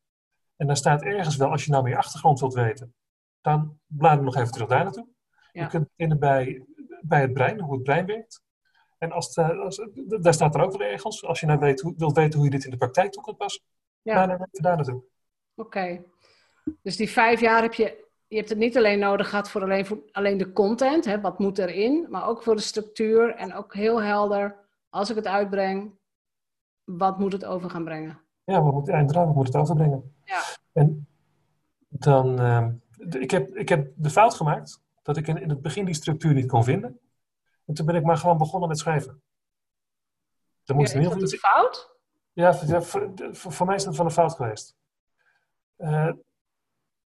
[0.55, 2.95] En dan staat ergens wel, als je nou meer achtergrond wilt weten,
[3.41, 5.08] dan blader nog even terug daar naartoe.
[5.51, 5.63] Ja.
[5.63, 6.65] Je kunt beginnen bij,
[7.01, 8.41] bij het brein, hoe het brein werkt.
[9.00, 9.88] En als, de- als,
[10.20, 12.54] daar staat er ook wel ergens, als je nou weet, hoe, wilt weten hoe je
[12.56, 13.64] dit in de praktijk toe kunt passen,
[14.02, 14.26] Ja.
[14.28, 15.04] dan daar naartoe.
[15.56, 16.04] Oké.
[16.82, 19.86] Dus die vijf jaar heb je, je hebt het niet alleen nodig gehad voor alleen,
[19.86, 23.74] voor alleen de content, hè, wat moet erin, maar ook voor de structuur en ook
[23.74, 24.56] heel helder,
[24.90, 25.92] als ik het uitbreng,
[26.84, 28.20] wat moet het over gaan brengen?
[28.44, 30.16] Ja, we moeten, inderdaad, we moeten het overbrengen.
[30.24, 30.42] Ja.
[30.74, 31.08] En
[31.90, 35.62] dan, ehm, de- ik, heb, ik heb de fout gemaakt dat ik in, in het
[35.62, 37.00] begin die structuur niet kon vinden.
[37.69, 39.21] En toen ben ik maar gewoon begonnen met schrijven.
[40.65, 41.95] Er moest Ja, dat een iets, fout?
[42.34, 44.75] ja, voor, voor, mij is dat wel een fout geweest.
[45.75, 46.12] Eh,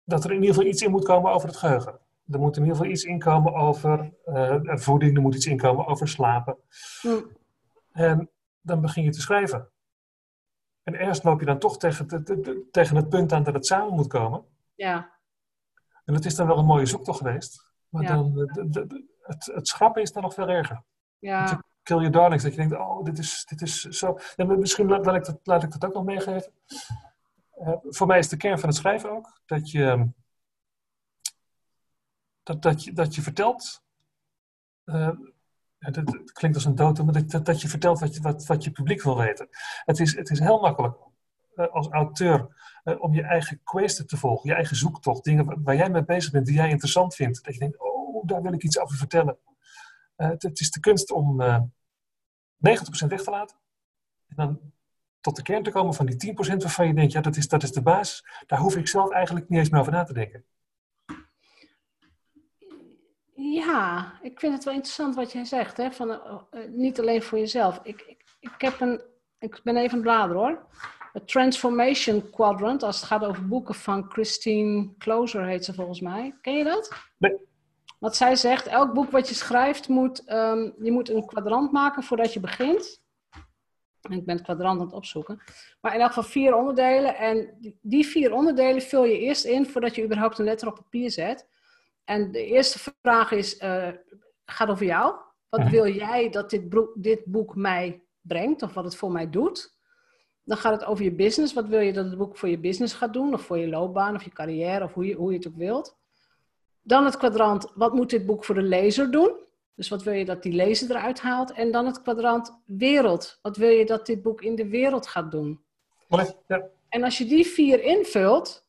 [0.05, 1.99] dat er in ieder geval iets in moet komen over het geheugen.
[2.31, 6.09] Er moet in ieder geval iets inkomen over eh, voeding, er moet iets inkomen over
[6.09, 6.57] slapen.
[7.01, 7.23] Hm.
[7.93, 9.71] En dan begin je te schrijven.
[10.83, 12.25] En ergens loop je dan toch tegen,
[12.71, 14.45] tegen het punt aan dat het samen moet komen.
[14.75, 15.13] Ja,
[16.05, 17.71] En het is dan wel een mooie zoektocht geweest.
[17.89, 18.09] Maar Ja.
[18.15, 20.83] dan, eh, het, het schrappen is dan nog veel erger.
[21.19, 22.43] ja, Kill your darlings.
[22.43, 24.19] Dat je denkt, oh, dit is, dit is zo.
[24.37, 26.53] Ja, misschien laat, laat ik dat, laat ik dat ook nog meegeven.
[27.51, 30.09] Eh, voor mij is de kern van het schrijven ook dat je,
[32.43, 33.83] dat, dat je, dat je vertelt.
[34.85, 38.47] ja, dat, dat klinkt als een dood, maar dat, dat, je vertelt wat je, wat,
[38.47, 39.49] wat je publiek wil weten.
[39.85, 40.97] Het is, het is heel makkelijk
[41.55, 42.63] eh, als auteur
[42.99, 46.33] om je eigen quest te volgen, je eigen zoektocht, dingen waar, waar jij mee bezig
[46.33, 47.45] bent, die jij interessant vindt.
[47.45, 47.94] Dat je denkt, oh,
[48.25, 49.39] daar wil ik iets over vertellen.
[50.17, 53.57] Eh, het, het is de kunst om eh 90% weg te laten.
[54.27, 54.73] En dan
[55.21, 57.63] tot de kern te komen van die 10% waarvan je denkt, ja, dat is, dat
[57.63, 58.25] is de basis.
[58.47, 60.45] Daar hoef ik zelf eigenlijk niet eens meer over na te denken.
[63.55, 65.93] ja, ik vind het wel interessant wat jij zegt, hè?
[65.93, 67.81] Van, eh, niet alleen voor jezelf.
[67.83, 69.03] Ik, ik, ik, heb een,
[69.39, 70.67] ik ben even aan het bladeren hoor.
[71.13, 76.35] Het Transformation Quadrant, als het gaat over boeken van Christine Closer, heet ze volgens mij.
[76.41, 76.93] Ken je dat?
[77.19, 77.37] Nee.
[77.99, 82.03] Wat zij zegt, elk boek wat je schrijft, moet, ehm, je moet een kwadrant maken
[82.03, 83.03] voordat je begint.
[84.11, 85.41] Ik ben het kwadrant aan het opzoeken.
[85.81, 87.17] Maar in elk geval vier onderdelen.
[87.17, 91.11] En die- vier onderdelen vul je eerst in voordat je überhaupt een letter op papier
[91.11, 91.49] zet.
[92.05, 93.89] En de eerste vraag is, eh,
[94.45, 95.15] gaat over jou.
[95.49, 95.71] Wat Mhm.
[95.71, 99.77] wil jij dat dit, broek- dit boek mij brengt of wat het voor mij doet?
[100.45, 101.53] Dan gaat het over je business.
[101.53, 103.35] Wat wil je dat het boek voor je business gaat doen?
[103.35, 105.97] Of voor je loopbaan of je carrière of hoe je, hoe je het ook wilt.
[106.87, 109.33] Dan het kwadrant, wat moet dit boek voor de lezer doen?
[109.75, 111.53] Dus wat wil je dat die lezer eruit haalt?
[111.53, 113.39] En dan het kwadrant wereld.
[113.43, 115.65] Wat wil je dat dit boek in de wereld gaat doen?
[116.47, 116.69] Ja.
[116.89, 118.67] En als je die vier invult,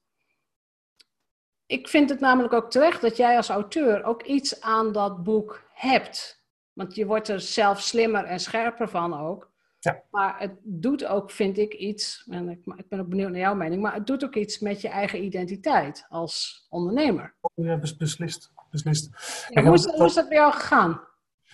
[1.65, 5.63] ik vind het namelijk ook terecht dat jij als auteur ook iets aan dat boek
[5.73, 6.43] hebt.
[6.73, 9.51] Want je wordt er zelf slimmer en scherper van ook.
[9.85, 10.01] Ja.
[10.11, 13.55] Maar het doet ook, vind ik, iets, en ik, ik ben ook benieuwd naar jouw
[13.55, 17.35] mening, maar het doet ook iets met je eigen identiteit als ondernemer.
[17.53, 18.51] Ja, bes- beslist.
[18.69, 19.09] beslist.
[19.49, 21.01] Ja, hoe, is, hoe is dat bij jou gegaan?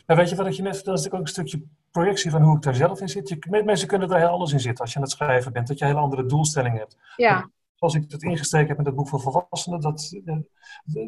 [0.05, 0.99] Nou, weet je wat ik je net vertelde?
[0.99, 3.29] is natuurlijk ook een stukje projectie van hoe ik daar zelf in zit.
[3.29, 5.67] Je, mensen kunnen er heel anders in zitten als je aan het schrijven bent.
[5.67, 6.97] Dat je hele andere doelstelling hebt.
[7.15, 7.49] Ja.
[7.75, 10.37] Zoals ik het ingesteken heb met het boek voor volwassenen, dat, eh,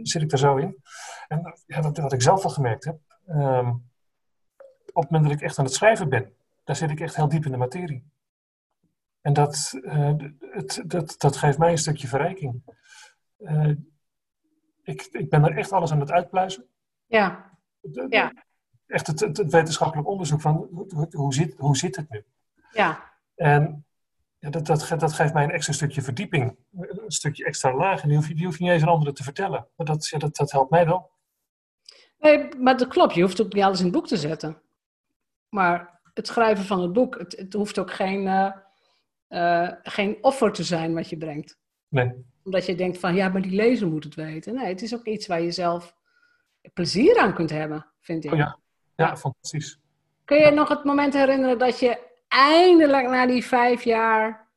[0.02, 0.82] zit ik er zo in.
[1.28, 3.70] En ja, wat, wat ik zelf al gemerkt heb, ehm,
[4.94, 6.34] op het moment dat ik echt aan het schrijven ben,
[6.64, 8.12] daar zit ik echt heel diep in de materie.
[9.22, 12.64] En dat, uh, het, dat, dat geeft mij een stukje verrijking.
[13.40, 13.76] Uh,
[14.84, 16.68] ik, ik ben er echt alles aan het uitpluizen.
[17.06, 17.58] Ja.
[18.10, 18.34] ja.
[18.88, 22.26] Echt het, het, wetenschappelijk onderzoek van hoe, hoe, zit, hoe zit het nu?
[22.72, 23.12] Ja.
[23.36, 23.86] En
[24.40, 26.58] ja, dat, dat, dat geeft mij een extra stukje verdieping.
[26.72, 28.02] Een stukje extra laag.
[28.02, 29.68] En die hoef je, die hoef je niet eens aan anderen te vertellen.
[29.76, 31.12] Maar dat, ja, dat, dat helpt mij wel.
[32.20, 33.14] Nee, maar dat klopt.
[33.14, 34.62] Je hoeft ook niet alles in het boek te zetten.
[35.50, 38.52] Maar het schrijven van het boek, het, het hoeft ook geen, uh,
[39.30, 41.58] uh, geen offer te zijn wat je brengt.
[41.88, 42.26] Nee.
[42.44, 44.54] Omdat je denkt van, ja, maar die lezer moet het weten.
[44.54, 45.96] Nee, het is ook iets waar je zelf
[46.74, 48.32] plezier aan kunt hebben, vind ik.
[48.32, 48.60] Oh ja.
[48.96, 49.80] ja, ja, fantastisch.
[50.26, 54.52] Kun je nog het moment herinneren dat je eindelijk na die vijf jaar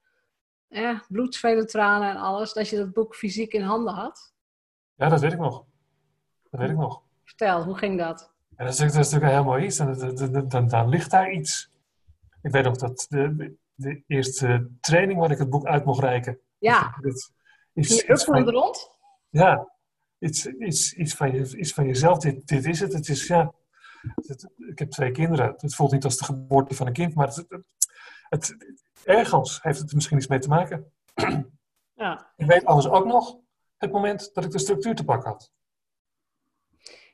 [0.69, 4.35] eh, bloed, tranen en alles, dat je dat boek fysiek in handen had?
[4.95, 5.65] Ja, dat weet ik nog.
[6.51, 7.03] Dat weet ik nog.
[7.25, 8.35] Vertel, hoe ging dat?
[8.57, 9.77] Ja, dat, is, dat is natuurlijk een heel mooi iets.
[9.77, 11.71] Dan, dan, dan, ligt daar iets.
[12.43, 16.39] Ik weet nog dat de, de eerste training waar ik het boek uit mocht reiken.
[16.59, 16.97] Ja.
[17.01, 17.33] Dat,
[17.73, 18.91] iets, iets van, rond?
[19.29, 19.73] Ja,
[20.19, 22.19] iets, iets, iets, van je, iets van jezelf.
[22.19, 22.93] Dit, dit is het.
[22.93, 23.53] Het is, ja,
[24.15, 25.55] het, ik heb twee kinderen.
[25.57, 27.47] Het voelt niet als de geboorte van een kind, maar het,
[28.29, 28.57] het,
[29.05, 30.93] ergens heeft het misschien iets mee te maken.
[31.97, 32.33] Ja.
[32.37, 33.37] Ik weet alles ook nog
[33.77, 35.53] het moment dat ik de structuur te pakken had.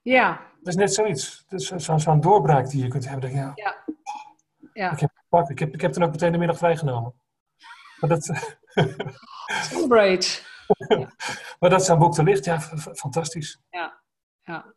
[0.02, 0.51] Ja.
[0.62, 1.44] Dat is net zoiets.
[1.76, 3.34] Zo'n zo doorbraak die je kunt hebben.
[3.34, 3.84] Ja, ja.
[4.72, 4.92] ja.
[4.92, 5.10] Ik, heb
[5.48, 7.14] ik, heb, ik heb toen ook meteen de middag vrijgenomen.
[8.00, 8.24] Maar dat...
[9.70, 10.40] Celebrate.
[11.60, 12.60] maar dat zo'n boek er ligt, ja,
[12.94, 13.60] fantastisch.
[13.70, 14.02] Ja,
[14.42, 14.74] ja.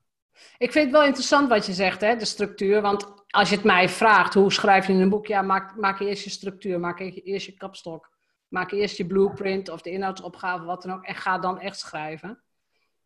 [0.58, 2.82] Ik vind het wel interessant wat je zegt, hè, de structuur.
[2.82, 5.28] Want als je het mij vraagt, hoe schrijf je een boek?
[5.28, 8.14] Ja, maak, maak eerst je structuur, maak eerst je kapstok.
[8.48, 11.04] Maak eerst je blueprint of de inhoudsopgave, wat dan ook.
[11.04, 12.44] En ga dan echt schrijven.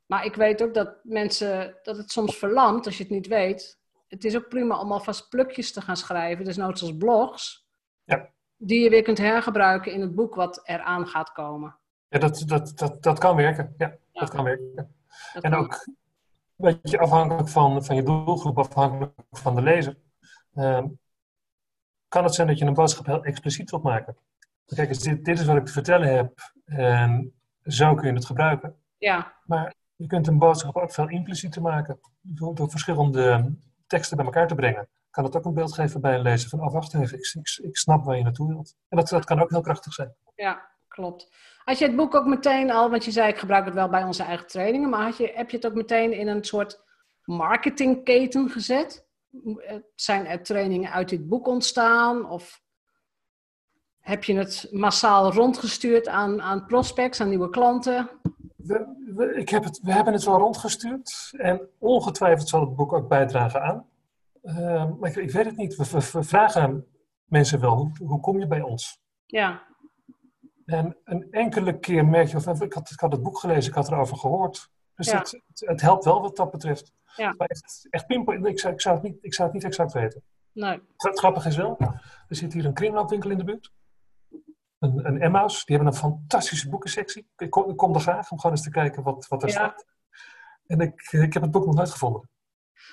[0.10, 3.80] Maar ik weet ook dat mensen, dat het soms verlamt als je het niet weet.
[4.08, 7.68] Het is ook prima om alvast plukjes te gaan schrijven, dus nooit als blogs.
[8.04, 8.30] Ja.
[8.58, 11.78] Die je weer kunt hergebruiken in het boek wat eraan gaat komen.
[12.08, 13.74] Ja, dat, dat, dat, dat kan werken.
[13.78, 14.96] Ja, dat kan werken.
[15.42, 15.86] en ook
[16.58, 19.98] een beetje afhankelijk van, van je doelgroep, afhankelijk van de lezer.
[20.54, 20.88] Ehm,
[22.08, 24.18] kan het zijn dat je een boodschap heel expliciet wilt maken.
[24.66, 28.76] Kijk dit, dit is wat ik te vertellen heb en zo kun je het gebruiken.
[28.98, 29.34] Ja.
[29.46, 32.00] Maar je kunt een boodschap ook veel implicieter maken.
[32.22, 33.56] Door, verschillende
[33.88, 34.90] teksten bij elkaar te brengen.
[35.10, 37.60] Kan het ook een beeld geven bij een lezer van, oh wacht even, ik, ik,
[37.64, 38.76] ik snap waar je naartoe wilt.
[38.88, 40.16] En dat, dat kan ook heel krachtig zijn.
[40.36, 41.32] Ja, klopt.
[41.64, 44.04] Had je het boek ook meteen al, want je zei ik gebruik het wel bij
[44.04, 46.82] onze eigen trainingen, maar had je, heb je het ook meteen in een soort
[47.24, 49.08] marketingketen gezet?
[49.96, 52.30] Zijn er trainingen uit dit boek ontstaan?
[52.30, 52.62] Of
[54.00, 58.10] heb je het massaal rondgestuurd aan, aan prospects, aan nieuwe klanten?
[58.64, 62.94] We, we, ik heb het, we hebben het wel rondgestuurd en ongetwijfeld zal het boek
[62.94, 63.86] ook bijdragen aan.
[64.44, 65.76] Uh, maar ik, ik, weet het niet.
[65.76, 66.86] We, we, vragen
[67.26, 69.00] mensen wel, hoe, hoe kom je bij ons?
[69.26, 69.64] Ja.
[70.66, 73.76] En een enkele keer merk je, of ik had, ik had het boek gelezen, ik
[73.76, 74.70] had erover gehoord.
[74.96, 76.94] Dus het, het, helpt wel wat dat betreft.
[77.16, 77.34] Ja.
[77.38, 79.94] Maar echt, echt pinpoint, ik zou, ik, zou het niet, ik zou het niet exact
[79.94, 80.24] weten.
[80.52, 80.82] Nee.
[80.98, 81.78] Het grappige is wel,
[82.28, 83.72] er zit hier een kringloopwinkel in de buurt.
[84.80, 87.30] Een, een Emmaus, die hebben een fantastische boekensectie.
[87.38, 89.54] Ik kom, ik kom er graag om gewoon eens te kijken wat, wat er Ja.
[89.54, 89.86] staat.
[90.68, 92.30] En ik, ik heb het boek nog nooit gevonden.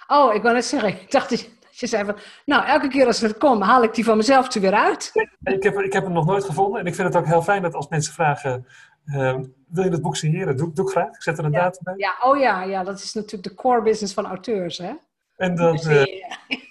[0.06, 2.88] Oh, ik wou net zeggen, ik dacht dat je, dat je zei van, nou, elke
[2.88, 5.10] keer als ik kom, haal ik die van mezelf er weer uit.
[5.42, 6.80] Ik heb, ik heb hem nog nooit gevonden.
[6.80, 8.66] En ik vind het ook heel fijn dat als mensen vragen,
[9.06, 10.56] ehm, wil je het boek signeren?
[10.56, 11.14] Doe, doe ik graag.
[11.14, 11.94] Ik zet er een datum bij.
[11.96, 14.92] Ja, oh ja, ja, dat is natuurlijk de core business van auteurs, hè?
[15.36, 16.04] En, dan, Dus, eh,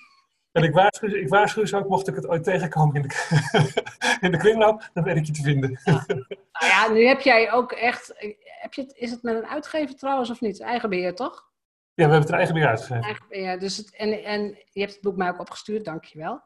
[0.56, 3.82] en ik, waarschuw, ik waarschuw ze ook, mocht ik het ooit tegenkomen in de,
[4.26, 5.80] in de kringloop, dan weet ik je te vinden.
[5.84, 6.06] nou
[6.60, 8.14] ja, nu heb jij ook echt,
[8.62, 10.62] heb je is het met een uitgever trouwens of niet?
[10.62, 11.34] Eigen beheer, toch?
[11.94, 13.04] Ja, we hebben het er eigen weer uitgegeven.
[13.04, 14.42] Eigen beheer, dus het, en, en
[14.72, 16.42] je hebt het boek mij ook opgestuurd, dankjewel.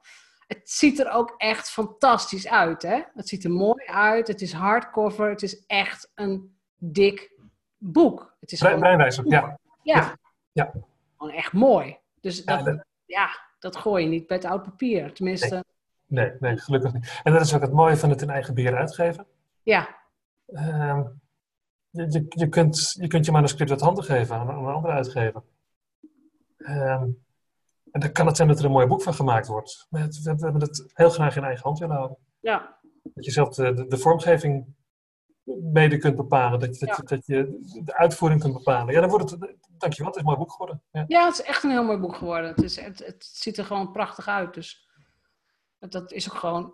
[0.47, 3.01] Het ziet er ook echt fantastisch uit, hè?
[3.13, 7.31] Het ziet er mooi uit, het is hardcover, het is echt een dik
[7.77, 8.35] boek.
[8.39, 9.59] Het is Breinwijzer, ja.
[9.83, 10.17] ja,
[10.51, 10.71] Ja.
[11.17, 11.97] gewoon echt mooi.
[12.21, 15.13] Dus Ja, dat, dat- ja, dat gooi je niet bij het oud papier.
[15.13, 15.63] Tenminste,
[16.05, 17.19] Nee, nee, gelukkig niet.
[17.23, 19.25] En dat is ook het mooie van het in eigen beheer uitgeven.
[19.63, 19.97] ja,
[20.53, 21.03] Ehm,
[21.89, 24.93] je, je, je, kunt, je kunt je manuscript uit handen geven aan, aan een andere
[24.93, 25.41] uitgever.
[26.57, 27.07] Ehm,
[27.91, 29.87] en dan kan het zijn dat er een mooi boek van gemaakt wordt.
[29.89, 32.17] Maar het- we, we hebben het heel graag in eigen hand willen houden.
[32.39, 34.65] ja, Dat je zelf de, de, de vormgeving
[35.57, 36.59] mede kunt bepalen.
[36.59, 37.15] Dat, je- dat, Ja.
[37.15, 38.93] dat je de uitvoering kunt bepalen.
[38.93, 39.39] Ja, dan wordt het,
[39.77, 40.81] dankjewel, het is een mooi boek geworden.
[40.91, 41.03] Ja.
[41.07, 42.49] Ja, het is echt een heel mooi boek geworden.
[42.49, 44.53] Het, is, het, het ziet er gewoon prachtig uit.
[44.53, 44.89] Dus
[45.79, 46.73] dat, is ook gewoon.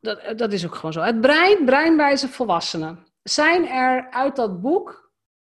[0.00, 1.00] Dat, dat is ook gewoon zo.
[1.00, 3.06] Het brein, breinwijze volwassenen.
[3.22, 5.12] Zijn er uit dat boek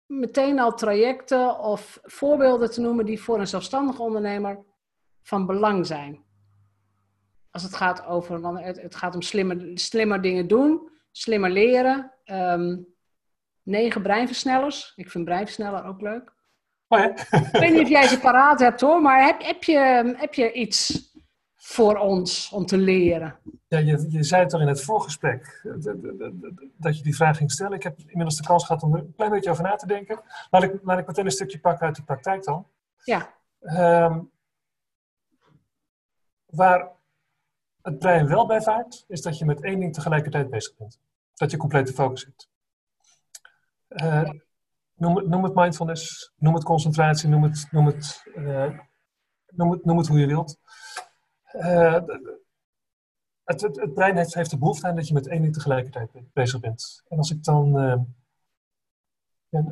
[0.05, 4.63] meteen al trajecten of voorbeelden te noemen die voor een zelfstandige ondernemer
[5.21, 6.23] van belang zijn?
[7.51, 12.11] Als het gaat over, want het, het gaat om slimmer, slimmer dingen doen, slimmer leren.
[12.23, 12.77] ehm,
[13.63, 14.93] negen breinversnellers.
[14.95, 16.33] Ik vind breinversneller ook leuk.
[16.87, 17.09] Oh ja.
[17.09, 20.51] Ik weet niet of jij ze paraat hebt hoor, maar heb, heb, je, heb je
[20.51, 21.09] iets
[21.55, 23.35] voor ons om te leren?
[23.67, 25.71] Ja, je, je zei het toch in het voorgesprek eh,
[26.77, 27.73] dat je die vraag ging stellen.
[27.73, 30.21] Ik heb inmiddels de kans gehad om er een klein beetje over na te denken.
[30.49, 32.67] Laat ik, laat ik meteen een stukje pakken uit die praktijk dan.
[33.03, 34.19] Ja, Ehm,
[36.45, 36.91] waar
[37.81, 40.99] het brein wel bij vaart, is dat je met één ding tegelijkertijd bezig bent.
[41.33, 42.49] Dat je complete focus hebt.
[43.87, 44.29] Eh,
[44.95, 48.79] noem, het, noem het mindfulness, noem het concentratie, noem het, noem het, eh,
[49.47, 50.59] noem het, noem het hoe je wilt.
[51.43, 52.03] Eh,
[53.43, 56.23] het, het, het brein heeft, de behoefte aan dat je met één ding tegelijkertijd be-
[56.33, 57.03] bezig bent.
[57.07, 57.71] En als ik dan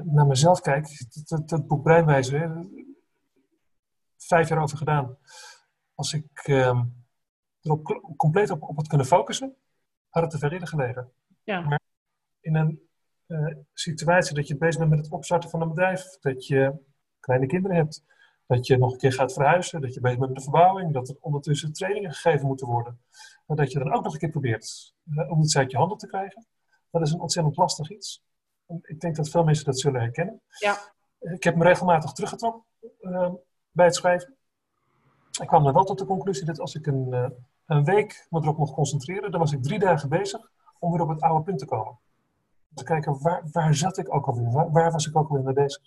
[0.03, 2.65] naar mezelf kijk, dat, dat, boek Breinwijzer,
[4.17, 5.17] vijf jaar over gedaan.
[5.95, 6.85] Als ik ehm
[7.61, 9.55] erop compleet op, op had kunnen focussen,
[10.09, 11.11] had het te ver eerder geleden.
[11.43, 11.61] Ja.
[11.61, 11.79] Maar
[12.39, 12.89] in een
[13.25, 16.73] eh, situatie dat je bezig bent met het opstarten van een bedrijf, dat je
[17.19, 18.03] kleine kinderen hebt,
[18.45, 21.09] dat je nog een keer gaat verhuizen, dat je bezig bent met de verbouwing, dat
[21.09, 23.01] er ondertussen trainingen gegeven moeten worden,
[23.45, 25.97] maar dat je dan ook nog een keer probeert eh, om iets uit je handen
[25.97, 26.47] te krijgen,
[26.91, 28.23] dat is een ontzettend lastig iets.
[28.65, 30.41] En ik denk dat veel mensen dat zullen herkennen.
[30.59, 30.77] Ja.
[31.19, 32.63] Ik heb me regelmatig teruggetrokken
[32.99, 33.33] eh,
[33.71, 34.37] bij het schrijven.
[35.41, 37.29] Ik kwam dan wel tot de conclusie dat als ik een, eh,
[37.65, 41.09] een week me erop mocht concentreren, dan was ik drie dagen bezig om weer op
[41.09, 41.97] het oude punt te komen.
[42.69, 44.51] Om te kijken, waar, waar zat ik ook alweer?
[44.51, 45.81] Waar, waar was ik ook alweer mee bezig?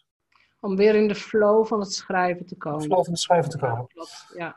[0.61, 2.83] om weer in de flow van het schrijven te komen.
[2.83, 3.87] Flow van het schrijven te komen.
[3.87, 4.57] Klopt, ja.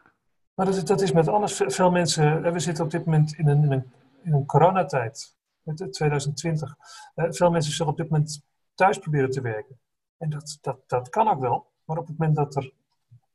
[0.54, 1.54] Maar dat, is- dat is met alles.
[1.54, 3.92] Ve- Veel mensen, eh, we zitten op dit moment in een, in een,
[4.24, 6.76] in een coronatijd, met de 2020.
[7.16, 8.42] Eh, Veel mensen zullen op dit moment
[8.76, 9.80] thuis proberen te werken.
[10.18, 11.66] En dat, dat, dat kan ook wel.
[11.86, 12.72] Maar op het moment dat er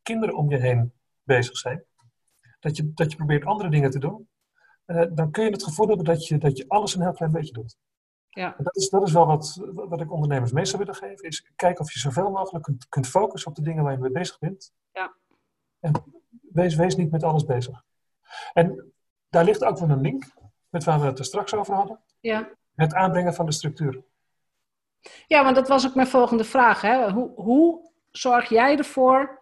[0.02, 0.92] kinderen om je heen
[1.36, 1.84] bezig zijn,
[2.60, 4.28] dat je, dat je probeert andere dingen te doen,
[4.84, 7.32] eh, dan kun je het gevoel hebben dat je, dat je alles een heel klein
[7.32, 7.76] beetje doet.
[8.28, 8.56] Ja.
[8.56, 11.50] En dat is, dat is wel wat, wat ik ondernemers mee zou willen geven, is
[11.56, 14.38] kijken of je zoveel mogelijk kunt, kunt focussen op de dingen waar je mee bezig
[14.38, 14.72] bent.
[14.92, 15.14] Ja.
[15.80, 15.92] En
[16.52, 17.82] wees, wees niet met alles bezig.
[18.52, 18.92] En
[19.28, 20.24] daar ligt ook wel een link
[20.68, 22.00] met waar we het er straks over hadden.
[22.20, 22.48] Ja.
[22.74, 24.02] Het aanbrengen van de structuur.
[25.26, 26.80] ja, want dat was ook mijn volgende vraag.
[26.80, 27.10] Hè?
[27.10, 29.39] Hoe, hoe zorg jij ervoor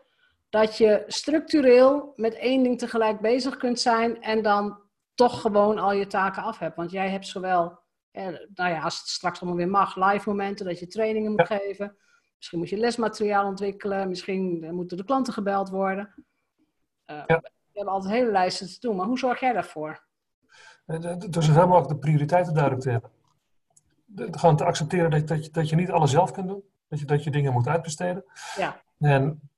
[0.49, 4.79] dat je structureel met één ding tegelijk bezig kunt zijn en dan
[5.15, 6.77] toch gewoon al je taken af hebt?
[6.77, 7.79] Want jij hebt zowel,
[8.11, 11.47] eh, nou ja, als het straks allemaal weer mag, live momenten dat je trainingen moet
[11.47, 11.97] geven.
[12.37, 14.09] Misschien moet je lesmateriaal ontwikkelen.
[14.09, 16.15] Misschien eh, moeten de klanten gebeld worden.
[17.05, 17.41] Eh, Ja.
[17.73, 18.97] We hebben altijd hele lijsten te doen.
[18.97, 20.07] Maar hoe zorg jij daarvoor?
[21.29, 23.11] Door zoveel mogelijk de prioriteiten duidelijk te hebben.
[24.05, 26.63] De- gewoon te accepteren dat, dat, je, dat je niet alles zelf kunt doen.
[26.89, 28.25] Dat je, dat je dingen moet uitbesteden.
[28.57, 28.83] Ja.
[28.99, 29.51] En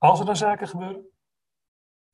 [0.00, 1.08] als er dan zaken gebeuren,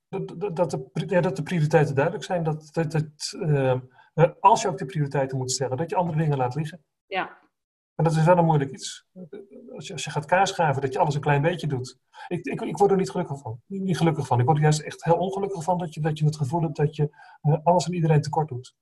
[0.09, 2.43] dat, dat, de, ja, dat de prioriteiten duidelijk zijn.
[2.43, 3.71] Dat, dat, dat, eh,
[4.15, 6.85] eh, als je ook de prioriteiten moet stellen, dat je andere dingen laat liggen.
[7.07, 7.39] Ja,
[7.95, 9.07] En dat is wel een moeilijk iets.
[9.75, 11.99] Als je, als je gaat kaasschaven, dat je alles een klein beetje doet.
[12.29, 13.61] Ik, ik, ik word er niet gelukkig van.
[13.67, 14.39] Niet, niet gelukkig van.
[14.41, 16.77] Ik word er juist echt heel ongelukkig van dat je, dat je het gevoel hebt
[16.77, 18.75] dat je eh, alles en iedereen tekort doet.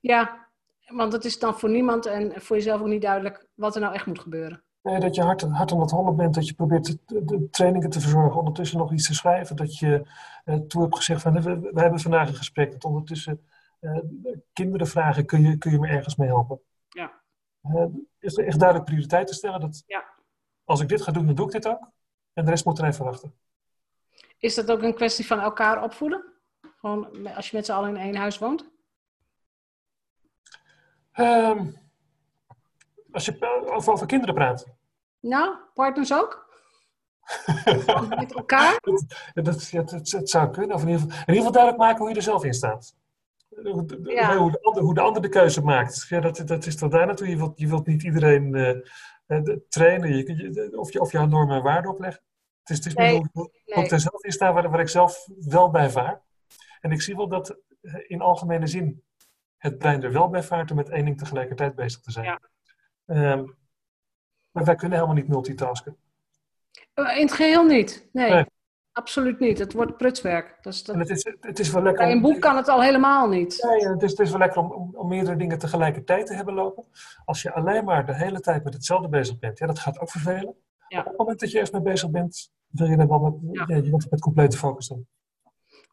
[0.00, 0.48] ja,
[0.86, 3.94] want het is dan voor niemand en voor jezelf ook niet duidelijk wat er nou
[3.94, 4.65] echt moet gebeuren.
[4.86, 7.90] Nee, dat je hard, hard aan het hollen bent, dat je probeert de, de trainingen
[7.90, 9.56] te verzorgen, ondertussen nog iets te schrijven.
[9.56, 10.06] Dat je
[10.44, 13.46] eh, toe hebt gezegd van, we, we hebben vandaag een gesprek, dat ondertussen
[13.80, 13.98] eh,
[14.52, 16.60] kinderen vragen, kun je, kun je me ergens mee helpen?
[16.88, 17.12] Ja.
[17.62, 17.84] Eh,
[18.18, 20.04] is er echt duidelijk prioriteiten stellen, dat Ja.
[20.64, 21.90] als ik dit ga doen, dan doe ik dit ook.
[22.32, 23.34] En de rest moet er even wachten.
[24.38, 26.24] Is dat ook een kwestie van elkaar opvoeden?
[26.80, 28.70] Gewoon als je met z'n allen in één huis woont?
[31.12, 31.66] Ehm,
[33.12, 34.75] als je over, over kinderen praat.
[35.26, 36.44] Nou, partners ook?
[38.18, 38.78] met elkaar?
[38.80, 40.76] Dat, dat, ja, dat, dat zou kunnen.
[40.76, 42.94] Of in ieder, geval, in ieder geval duidelijk maken hoe je er zelf in staat.
[43.48, 44.36] Hoe de, Ja.
[44.36, 46.06] hoe de, ander, hoe de ander de keuze maakt.
[46.08, 47.28] Ja, dat, dat is tot daar naartoe.
[47.28, 48.76] Je wilt, je wilt niet iedereen eh,
[49.26, 50.16] eh, trainen.
[50.16, 52.22] Je, je, of, je, of jouw normen en waarden opleggen.
[52.60, 53.84] Het is, het is Nee, hoe, nee.
[53.84, 56.22] ik er zelf in sta, waar, waar ik zelf wel bij vaar.
[56.80, 59.02] En ik zie wel dat eh, in algemene zin
[59.56, 62.24] het brein er wel bij vaart om met één ding tegelijkertijd bezig te zijn.
[62.24, 62.40] Ja.
[63.06, 63.44] Ehm,
[64.56, 65.96] maar wij kunnen helemaal niet multitasken.
[66.94, 68.08] Eh, In het geheel niet.
[68.12, 68.30] Nee.
[68.30, 68.44] Nee.
[68.92, 69.58] absoluut niet.
[69.58, 70.58] Het wordt prutswerk.
[70.60, 70.94] Dat is, dat...
[70.94, 72.04] En het is, het is wel lekker.
[72.04, 73.66] Bij een boek kan het al helemaal niet.
[73.68, 76.54] Nee, het is, het is wel lekker om, om, om meerdere dingen tegelijkertijd te hebben
[76.54, 76.84] lopen.
[77.24, 80.10] Als je alleen maar de hele tijd met hetzelfde bezig bent, ja, dat gaat ook
[80.10, 80.54] vervelen.
[80.88, 80.98] Ja.
[81.00, 83.64] Op het moment dat je ergens mee bezig bent, wil je er wel met, Ja.
[83.76, 83.82] ja.
[83.82, 85.06] je met complete focus doen.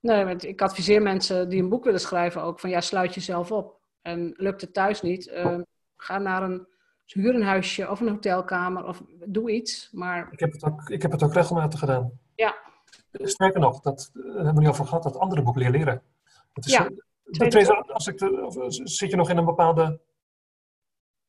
[0.01, 3.51] Nee, want ik adviseer mensen die een boek willen schrijven ook van ja, sluit jezelf
[3.51, 3.81] op.
[4.01, 5.59] En lukt het thuis niet, eh,
[5.95, 6.67] ga naar een
[7.05, 9.89] huur een huisje of een hotelkamer of doe iets.
[9.91, 12.11] Maar Ik heb het ook, ik heb het ook regelmatig gedaan.
[12.35, 12.55] Ja.
[13.11, 16.01] Sterker nog, dat eh, hebben we niet over gehad, dat andere boek leer leren.
[16.53, 19.99] Het is, Ja, eh, als ik de- of, eh, zit je nog in een bepaalde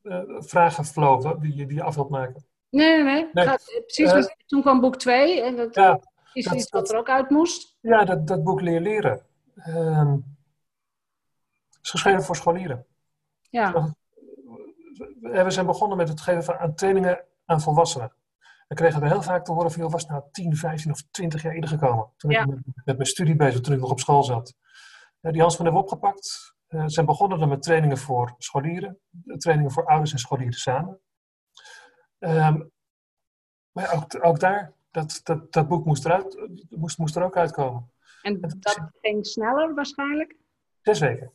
[0.03, 2.47] eh vragenflow die je, die je af wilt maken?
[2.70, 3.45] nee, nee, nee.
[3.85, 6.01] Precies, Eh, toen kwam boek 2 en dat Ja,
[6.33, 7.77] is dat- iets wat er ook uit moest.
[7.81, 9.27] ja dat, dat boek leer leren.
[9.57, 10.16] Ehm,
[11.83, 12.87] is geschreven voor scholieren.
[13.51, 13.95] Ja,
[15.20, 18.12] We zijn begonnen met het geven van aan trainingen aan volwassenen.
[18.68, 21.42] Dan kregen we heel vaak te horen van, joh, was nou 10, 15 of 20
[21.42, 22.12] jaar eerder gekomen.
[22.16, 22.40] Toen Ja.
[22.40, 24.55] ik met, met mijn studie bezig toen ik nog op school zat.
[25.20, 26.55] Eh, die handschoen hebben we opgepakt.
[26.66, 28.99] Eh, zijn begonnen dan met trainingen voor scholieren.
[29.26, 31.01] eh, Trainingen voor ouders en scholieren samen.
[32.18, 32.62] Ehm,
[33.72, 37.36] maar ook, ook daar, dat, dat, dat boek moest, eruit, eh, moest, moest er ook
[37.36, 37.90] uitkomen.
[38.22, 40.36] en dat ging sneller waarschijnlijk.
[40.82, 41.30] Zes weken.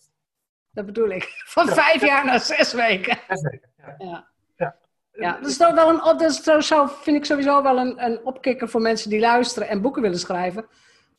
[0.80, 1.24] Dat bedoel ik.
[1.56, 1.74] Van Ja.
[1.74, 3.18] vijf jaar naar zes weken.
[3.28, 3.96] Zes weken, ja.
[3.98, 4.28] Ja.
[4.58, 4.76] Ja.
[5.12, 8.04] Ja, dat is toch wel een, dat is toch zo, vind ik sowieso wel een,
[8.06, 10.66] een opkikker voor mensen die luisteren en boeken willen schrijven.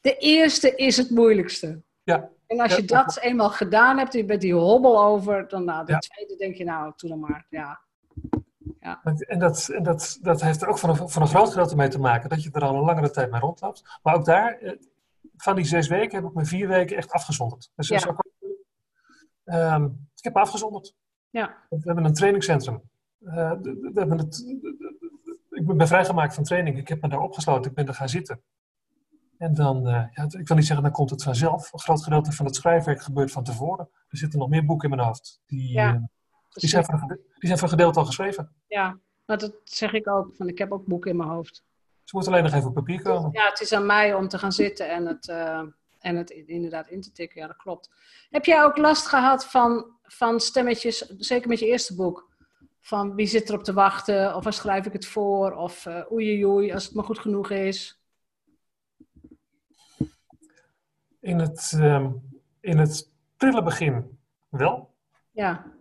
[0.01, 1.83] De eerste is het moeilijkste.
[2.03, 2.29] Ja.
[2.47, 5.85] En als Ja, je dat eenmaal gedaan hebt, je bent die hobbel over, dan na
[5.85, 5.99] de Ja.
[5.99, 7.47] tweede denk je, nou, doe dan maar.
[7.51, 7.81] Ja.
[9.27, 11.89] En, dat, en dat, dat heeft er ook van een, van een groot gedeelte mee
[11.89, 13.99] te maken dat je er al een langere tijd mee rondloopt.
[14.03, 14.73] Maar ook daar, eh,
[15.37, 17.71] van die zes weken heb ik me vier weken echt afgezonderd.
[17.77, 18.11] Dus dat is Ja.
[18.11, 18.25] ook,
[19.51, 19.85] ehm,
[20.15, 20.95] ik heb afgezonderd.
[21.31, 21.57] Ja.
[21.69, 22.83] We hebben een trainingscentrum.
[23.25, 24.45] Eh, we hebben het,
[25.51, 26.79] ik ben vrijgemaakt van training.
[26.79, 27.71] Ik heb me daar opgesloten.
[27.71, 28.43] Ik ben er gaan zitten.
[29.39, 31.73] En dan, eh, ja, ik wil niet zeggen, dan komt het vanzelf.
[31.73, 33.89] Een groot gedeelte van het schrijfwerk gebeurt van tevoren.
[34.09, 35.41] Er zitten nog meer boeken in mijn hoofd.
[35.47, 35.95] Die, Ja.
[35.95, 36.01] eh,
[36.49, 38.55] die, zijn, voor, een gede- die zijn voor een gedeelte al geschreven.
[38.67, 40.37] ja, maar dat zeg ik ook.
[40.37, 41.65] Van, ik heb ook boeken in mijn hoofd.
[42.05, 43.31] Ze moeten alleen nog even op papier komen.
[43.33, 45.27] Ja, het is aan mij om te gaan zitten en het,
[46.03, 47.41] en het inderdaad in te tikken.
[47.41, 47.91] Ja, dat klopt.
[48.31, 52.29] Heb jij ook last gehad van, van stemmetjes, zeker met je eerste boek?
[52.81, 54.35] Van wie zit er op te wachten?
[54.37, 55.53] Of waar schrijf ik het voor?
[55.53, 58.01] Of eh oei oei als het maar goed genoeg is.
[61.21, 62.13] In het, ehm,
[62.61, 64.95] in het prille begin wel.
[65.31, 65.73] Ja,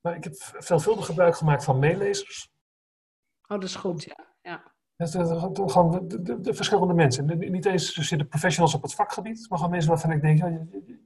[0.00, 2.52] Maar ik heb veelvuldig gebruik gemaakt van meelezers.
[3.42, 4.26] oh, dat is goed, ja.
[4.42, 4.56] ja.
[4.56, 7.38] Dat, dat- dat- gewoon de, de, de- de verschillende mensen.
[7.50, 10.46] Niet eens zozeer de professionals op het vakgebied, maar gewoon mensen waarvan ik denk, ja,
[10.46, 10.98] je,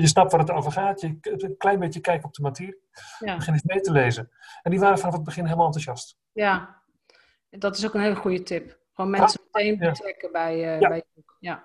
[0.00, 1.00] je, snapt waar het over gaat.
[1.00, 2.76] Je een klein beetje kijken op de materie.
[3.18, 3.36] Ja.
[3.36, 4.30] Begin eens mee te lezen.
[4.62, 6.16] En die waren vanaf het begin helemaal enthousiast.
[6.32, 6.82] ja,
[7.50, 8.78] dat is ook een hele goede tip.
[8.94, 9.90] Gewoon mensen meteen ja.
[9.90, 10.88] betrekken bij, eh, Ja.
[10.88, 11.02] bij.
[11.38, 11.62] Ja,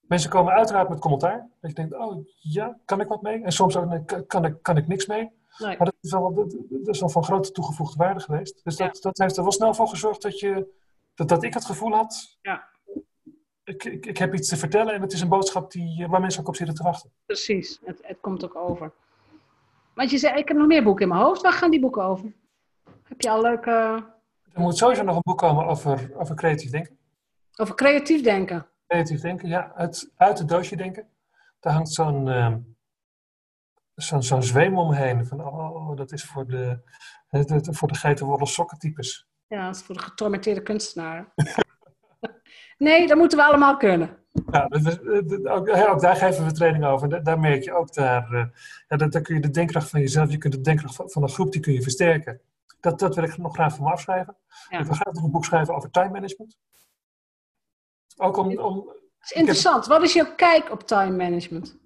[0.00, 1.48] Mensen komen uiteraard met commentaar.
[1.60, 3.44] Dat je denkt, oh ja, kan ik wat mee?
[3.44, 5.30] En soms ook, kan ik, kan ik niks mee?
[5.58, 5.76] Nee.
[5.76, 8.64] Maar dat is wel, dat, dat is wel van grote toegevoegde waarde geweest.
[8.64, 10.72] Dus dat, dat heeft er wel snel voor gezorgd dat, je,
[11.14, 12.38] dat, dat ik het gevoel had.
[12.42, 12.68] Ja.
[13.64, 16.20] Ik, ik, ik heb iets te vertellen en het is een boodschap die, eh, waar
[16.20, 17.10] mensen ook op zitten te wachten.
[17.26, 17.80] precies.
[17.84, 18.92] Het, het komt ook over.
[19.94, 21.42] Want je zei, ik heb nog meer boeken in mijn hoofd.
[21.42, 22.32] Waar gaan die boeken over?
[23.02, 23.70] Heb je al leuke...
[24.52, 26.98] Er moet sowieso nog een boek komen over, over creatief denken.
[27.56, 28.66] Over creatief denken.
[28.86, 31.08] Creatief denken, ja, uit, uit het doosje denken.
[31.60, 32.58] Daar hangt zo'n ehm,
[33.96, 35.26] zo'n zo'n zweem omheen.
[35.26, 36.78] Van, oh, dat is voor de,
[37.28, 39.28] het- het- voor de geitenwolle sokkentypes.
[39.46, 41.32] Ja, dat is voor de getormenteerde kunstenaar.
[42.78, 44.16] nee, dat moeten we allemaal kunnen.
[44.50, 47.08] Ja, dat is- dat- ook, ja, ook daar geven we training over.
[47.08, 48.46] Da- Daar merk je ook, daar, eh,
[48.88, 51.28] ja, daar kun je de denkkracht van jezelf, je kunt de denkkracht van, van een
[51.28, 52.40] groep, die kun je versterken.
[52.80, 54.36] Dat, dat wil ik nog graag voor me afschrijven.
[54.68, 54.78] Ja.
[54.78, 56.58] Ik wil graag nog een boek schrijven over time management.
[58.16, 59.86] Ook om, om Dat is interessant.
[59.86, 61.78] Wat is jouw kijk op time management?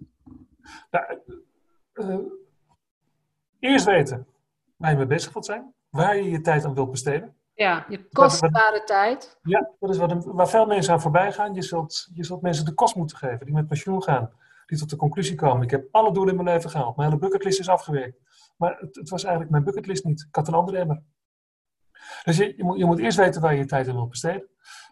[0.91, 1.19] nou,
[2.09, 2.19] eh,
[3.59, 4.27] eerst weten
[4.77, 7.35] waar je mee bezig wilt zijn, waar je je tijd aan wilt besteden.
[7.55, 9.39] Ja, je kostbare tijd.
[9.43, 11.55] Ja, dat is wat waar veel mensen aan voorbij gaan.
[11.55, 14.33] Je zult, je zult mensen de kost moeten geven die met pensioen gaan.
[14.67, 16.97] Die tot de conclusie komen, ik heb alle doelen in mijn leven gehaald.
[16.97, 18.19] Mijn hele bucketlist is afgewerkt.
[18.57, 20.21] Maar het, het was eigenlijk mijn bucketlist niet.
[20.29, 21.03] Ik had een andere emmer.
[22.25, 24.49] Dus je, je, moet, je moet eerst weten waar je je tijd in wilt besteden.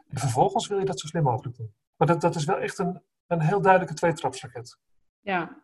[0.08, 1.74] En vervolgens wil je dat zo slim mogelijk doen.
[1.96, 4.78] Maar dat, dat is wel echt een, een heel duidelijke tweetrapsraket.
[5.20, 5.62] Ja.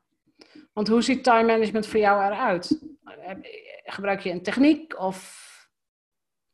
[0.74, 2.80] Want hoe ziet time management voor jou eruit?
[3.84, 5.42] Gebruik je een techniek of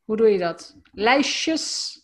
[0.05, 0.77] hoe doe je dat?
[0.93, 1.95] Lijstjes?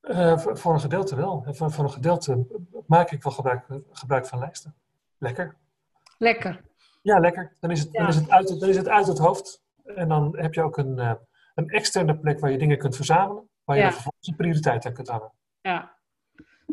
[0.00, 1.42] Eh, voor, voor een gedeelte wel.
[1.46, 2.46] En voor, voor een gedeelte
[2.86, 4.74] maak ik wel gebruik, gebruik van lijsten.
[5.18, 5.56] Lekker.
[6.18, 6.64] Lekker.
[7.02, 7.56] Ja, lekker.
[7.60, 9.62] Dan is het, dan is het, uit, het- dan is het uit het hoofd.
[9.84, 11.12] En dan heb je ook een, eh,
[11.54, 13.48] een externe plek waar je dingen kunt verzamelen.
[13.64, 13.88] Waar je Ja.
[13.88, 15.32] dan vervolgens een prioriteit aan kunt hangen.
[15.60, 15.94] Ja.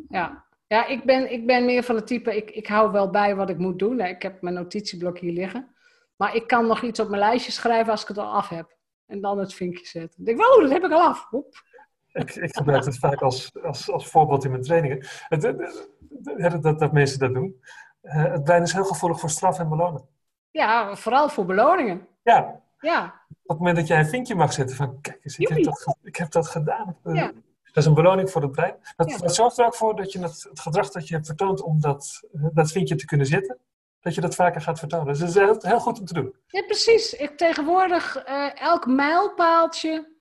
[0.09, 0.43] ja.
[0.73, 3.49] Ja, ik ben, ik ben meer van het type, ik, ik hou wel bij wat
[3.49, 3.99] ik moet doen.
[3.99, 5.75] Ik heb mijn notitieblok hier liggen.
[6.15, 8.77] Maar ik kan nog iets op mijn lijstje schrijven als ik het al af heb.
[9.05, 10.19] En dan het vinkje zetten.
[10.19, 11.27] Ik denk, oh, dat heb ik al af.
[11.31, 11.63] Oep.
[12.11, 15.05] Ik, ik gebruik het vaak als, als, als voorbeeld in mijn trainingen.
[15.27, 17.61] Het, het, dat, dat mensen dat doen.
[18.03, 20.07] Uh, het brein is heel gevoelig voor straf en belonen.
[20.51, 22.07] Ja, vooral voor beloningen.
[22.23, 22.61] Ja.
[22.79, 23.21] ja.
[23.29, 25.97] Op het moment dat jij een vinkje mag zetten van, kijk eens, ik heb, dat,
[26.01, 26.97] ik heb dat gedaan.
[27.03, 27.31] Ja.
[27.73, 28.75] Dat is een beloning voor het brein.
[28.95, 31.61] Dat, dat zorgt er ook voor dat je het, het, gedrag dat je hebt vertoond
[31.61, 33.57] om dat, dat vinkje te kunnen zetten,
[33.99, 35.05] dat je dat vaker gaat vertonen.
[35.05, 36.35] Dus dat is heel, heel goed om te doen.
[36.47, 37.13] Ja, precies.
[37.13, 40.17] Ik tegenwoordig uh, elk mijlpaaltje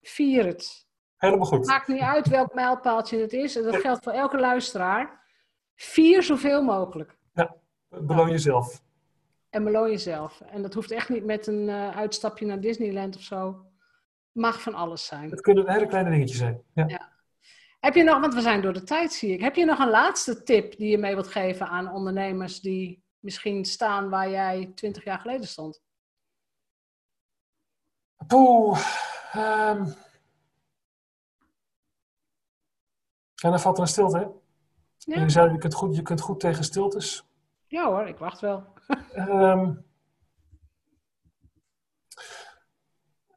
[0.00, 0.86] vier het.
[1.16, 1.66] Helemaal goed.
[1.66, 3.56] Maakt niet uit welk mijlpaaltje het is.
[3.56, 5.24] En dat geldt voor elke luisteraar.
[5.74, 7.16] Vier zoveel mogelijk.
[7.32, 7.56] Ja,
[7.88, 8.82] beloon jezelf.
[9.50, 10.40] En beloon jezelf.
[10.40, 13.65] En dat hoeft echt niet met een uh, uitstapje naar Disneyland of zo
[14.36, 15.30] mag van alles zijn.
[15.30, 16.62] Het kunnen hele kleine dingetjes zijn.
[16.74, 16.84] Ja.
[16.88, 17.12] ja.
[17.80, 19.40] Heb je nog, want we zijn door de tijd zie ik.
[19.40, 23.64] Heb je nog een laatste tip die je mee wilt geven aan ondernemers die misschien
[23.64, 25.82] staan waar jij twintig jaar geleden stond?
[28.26, 28.78] Poeh.
[29.36, 29.94] Um...
[33.42, 34.26] En dan valt er een stilte, hè?
[34.98, 35.20] Ja.
[35.20, 37.24] Je zei, je kunt, goed, je kunt goed tegen stiltes.
[37.66, 38.64] Ja hoor, ik wacht wel.
[39.16, 39.84] um,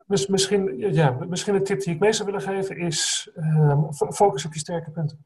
[0.09, 4.53] misschien, ja, misschien een tip die ik mee zou willen geven is um, focus op
[4.53, 5.25] je sterke punten.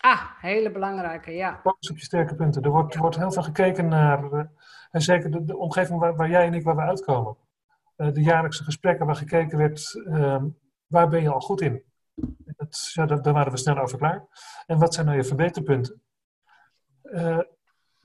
[0.00, 1.60] Ah, hele belangrijke, ja.
[1.62, 2.62] Focus op je sterke punten.
[2.62, 4.42] Er wordt, er wordt heel veel gekeken naar, uh,
[4.90, 7.36] en zeker de, de omgeving waar, waar, jij en ik waar we uitkomen.
[7.96, 11.82] Uh, de jaarlijkse gesprekken waar gekeken werd, um, waar ben je al goed in?
[12.56, 14.26] Dat, ja, daar, daar, waren we snel over klaar.
[14.66, 16.02] En wat zijn nou je verbeterpunten?
[17.02, 17.38] Uh,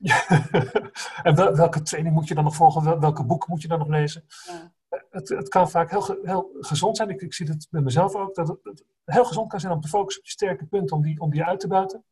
[1.23, 2.99] en wel, welke training moet je dan nog volgen?
[2.99, 4.23] Welke boeken moet je dan nog lezen?
[4.47, 4.71] Ja
[5.11, 7.09] het, het kan vaak heel, heel gezond zijn.
[7.09, 8.35] Ik, ik zie het bij mezelf ook.
[8.35, 11.19] Dat het, heel gezond kan zijn om te focussen op je sterke punten, om die,
[11.19, 12.05] om die uit te buiten.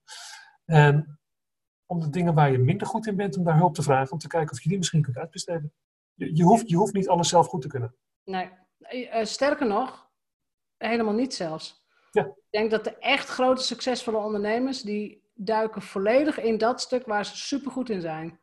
[0.66, 1.20] En
[1.86, 4.12] om de dingen waar je minder goed in bent, om daar hulp te vragen.
[4.12, 5.74] Om te kijken of je die misschien kunt uitbesteden.
[6.14, 7.96] Je, je, hoeft, je hoeft niet alles zelf goed te kunnen.
[8.24, 8.50] Nee,
[8.92, 10.10] uh, sterker nog,
[10.78, 11.88] helemaal niet zelfs.
[12.12, 12.26] Ja.
[12.26, 17.26] Ik denk dat de echt grote succesvolle ondernemers, die duiken volledig in dat stuk waar
[17.26, 18.40] ze supergoed in zijn.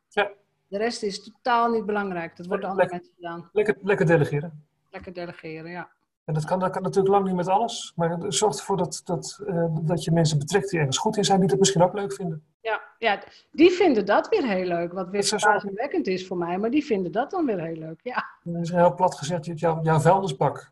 [0.68, 2.36] De rest is totaal niet belangrijk.
[2.36, 3.48] Dat wordt door andere mensen gedaan.
[3.52, 4.66] Lekker, lekker delegeren.
[4.90, 5.90] Lekker delegeren, ja.
[6.24, 7.92] En dat kan, dat kan natuurlijk lang niet met alles.
[7.96, 11.40] Maar zorg ervoor dat, dat, uh, dat je mensen betrekt die ergens goed in zijn,
[11.40, 12.44] die dat misschien ook leuk vinden.
[12.60, 14.92] Ja, ja die vinden dat weer heel leuk.
[14.92, 16.58] Wat weer verbazingwekkend is voor mij.
[16.58, 18.26] Maar die vinden dat dan weer heel leuk, ja.
[18.42, 20.70] Dat is heel plat gezegd, jouw, jouw vuilnisbak.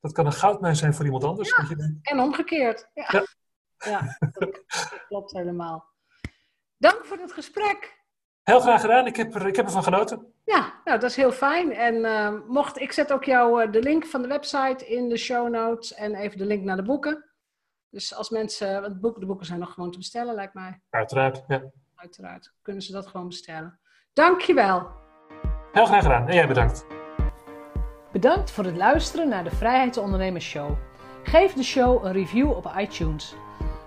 [0.00, 1.48] Dat kan een goudmijn zijn voor iemand anders.
[1.48, 1.98] Ja, je...
[2.02, 2.88] en omgekeerd.
[2.94, 3.24] Ja, ja.
[3.78, 4.62] ja dat
[5.08, 5.84] klopt helemaal.
[6.76, 8.01] Dank voor het gesprek.
[8.42, 9.06] Heel graag gedaan.
[9.06, 10.32] Ik heb, er, ik heb ervan genoten.
[10.44, 11.72] Ja, nou, dat is heel fijn.
[11.72, 15.16] En uh, mocht, ik zet ook jou uh, de link van de website in de
[15.16, 17.24] show notes en even de link naar de boeken.
[17.90, 20.80] Dus als mensen, want boeken, de boeken zijn nog gewoon te bestellen, lijkt mij.
[20.90, 21.62] Uiteraard, ja.
[21.94, 23.78] Uiteraard, kunnen ze dat gewoon bestellen.
[24.12, 24.90] Dankjewel.
[25.72, 26.28] Heel graag gedaan.
[26.28, 26.86] En jij bedankt.
[28.12, 30.76] Bedankt voor het luisteren naar de Vrijheidsondernemers Show.
[31.22, 33.34] Geef de show een review op iTunes.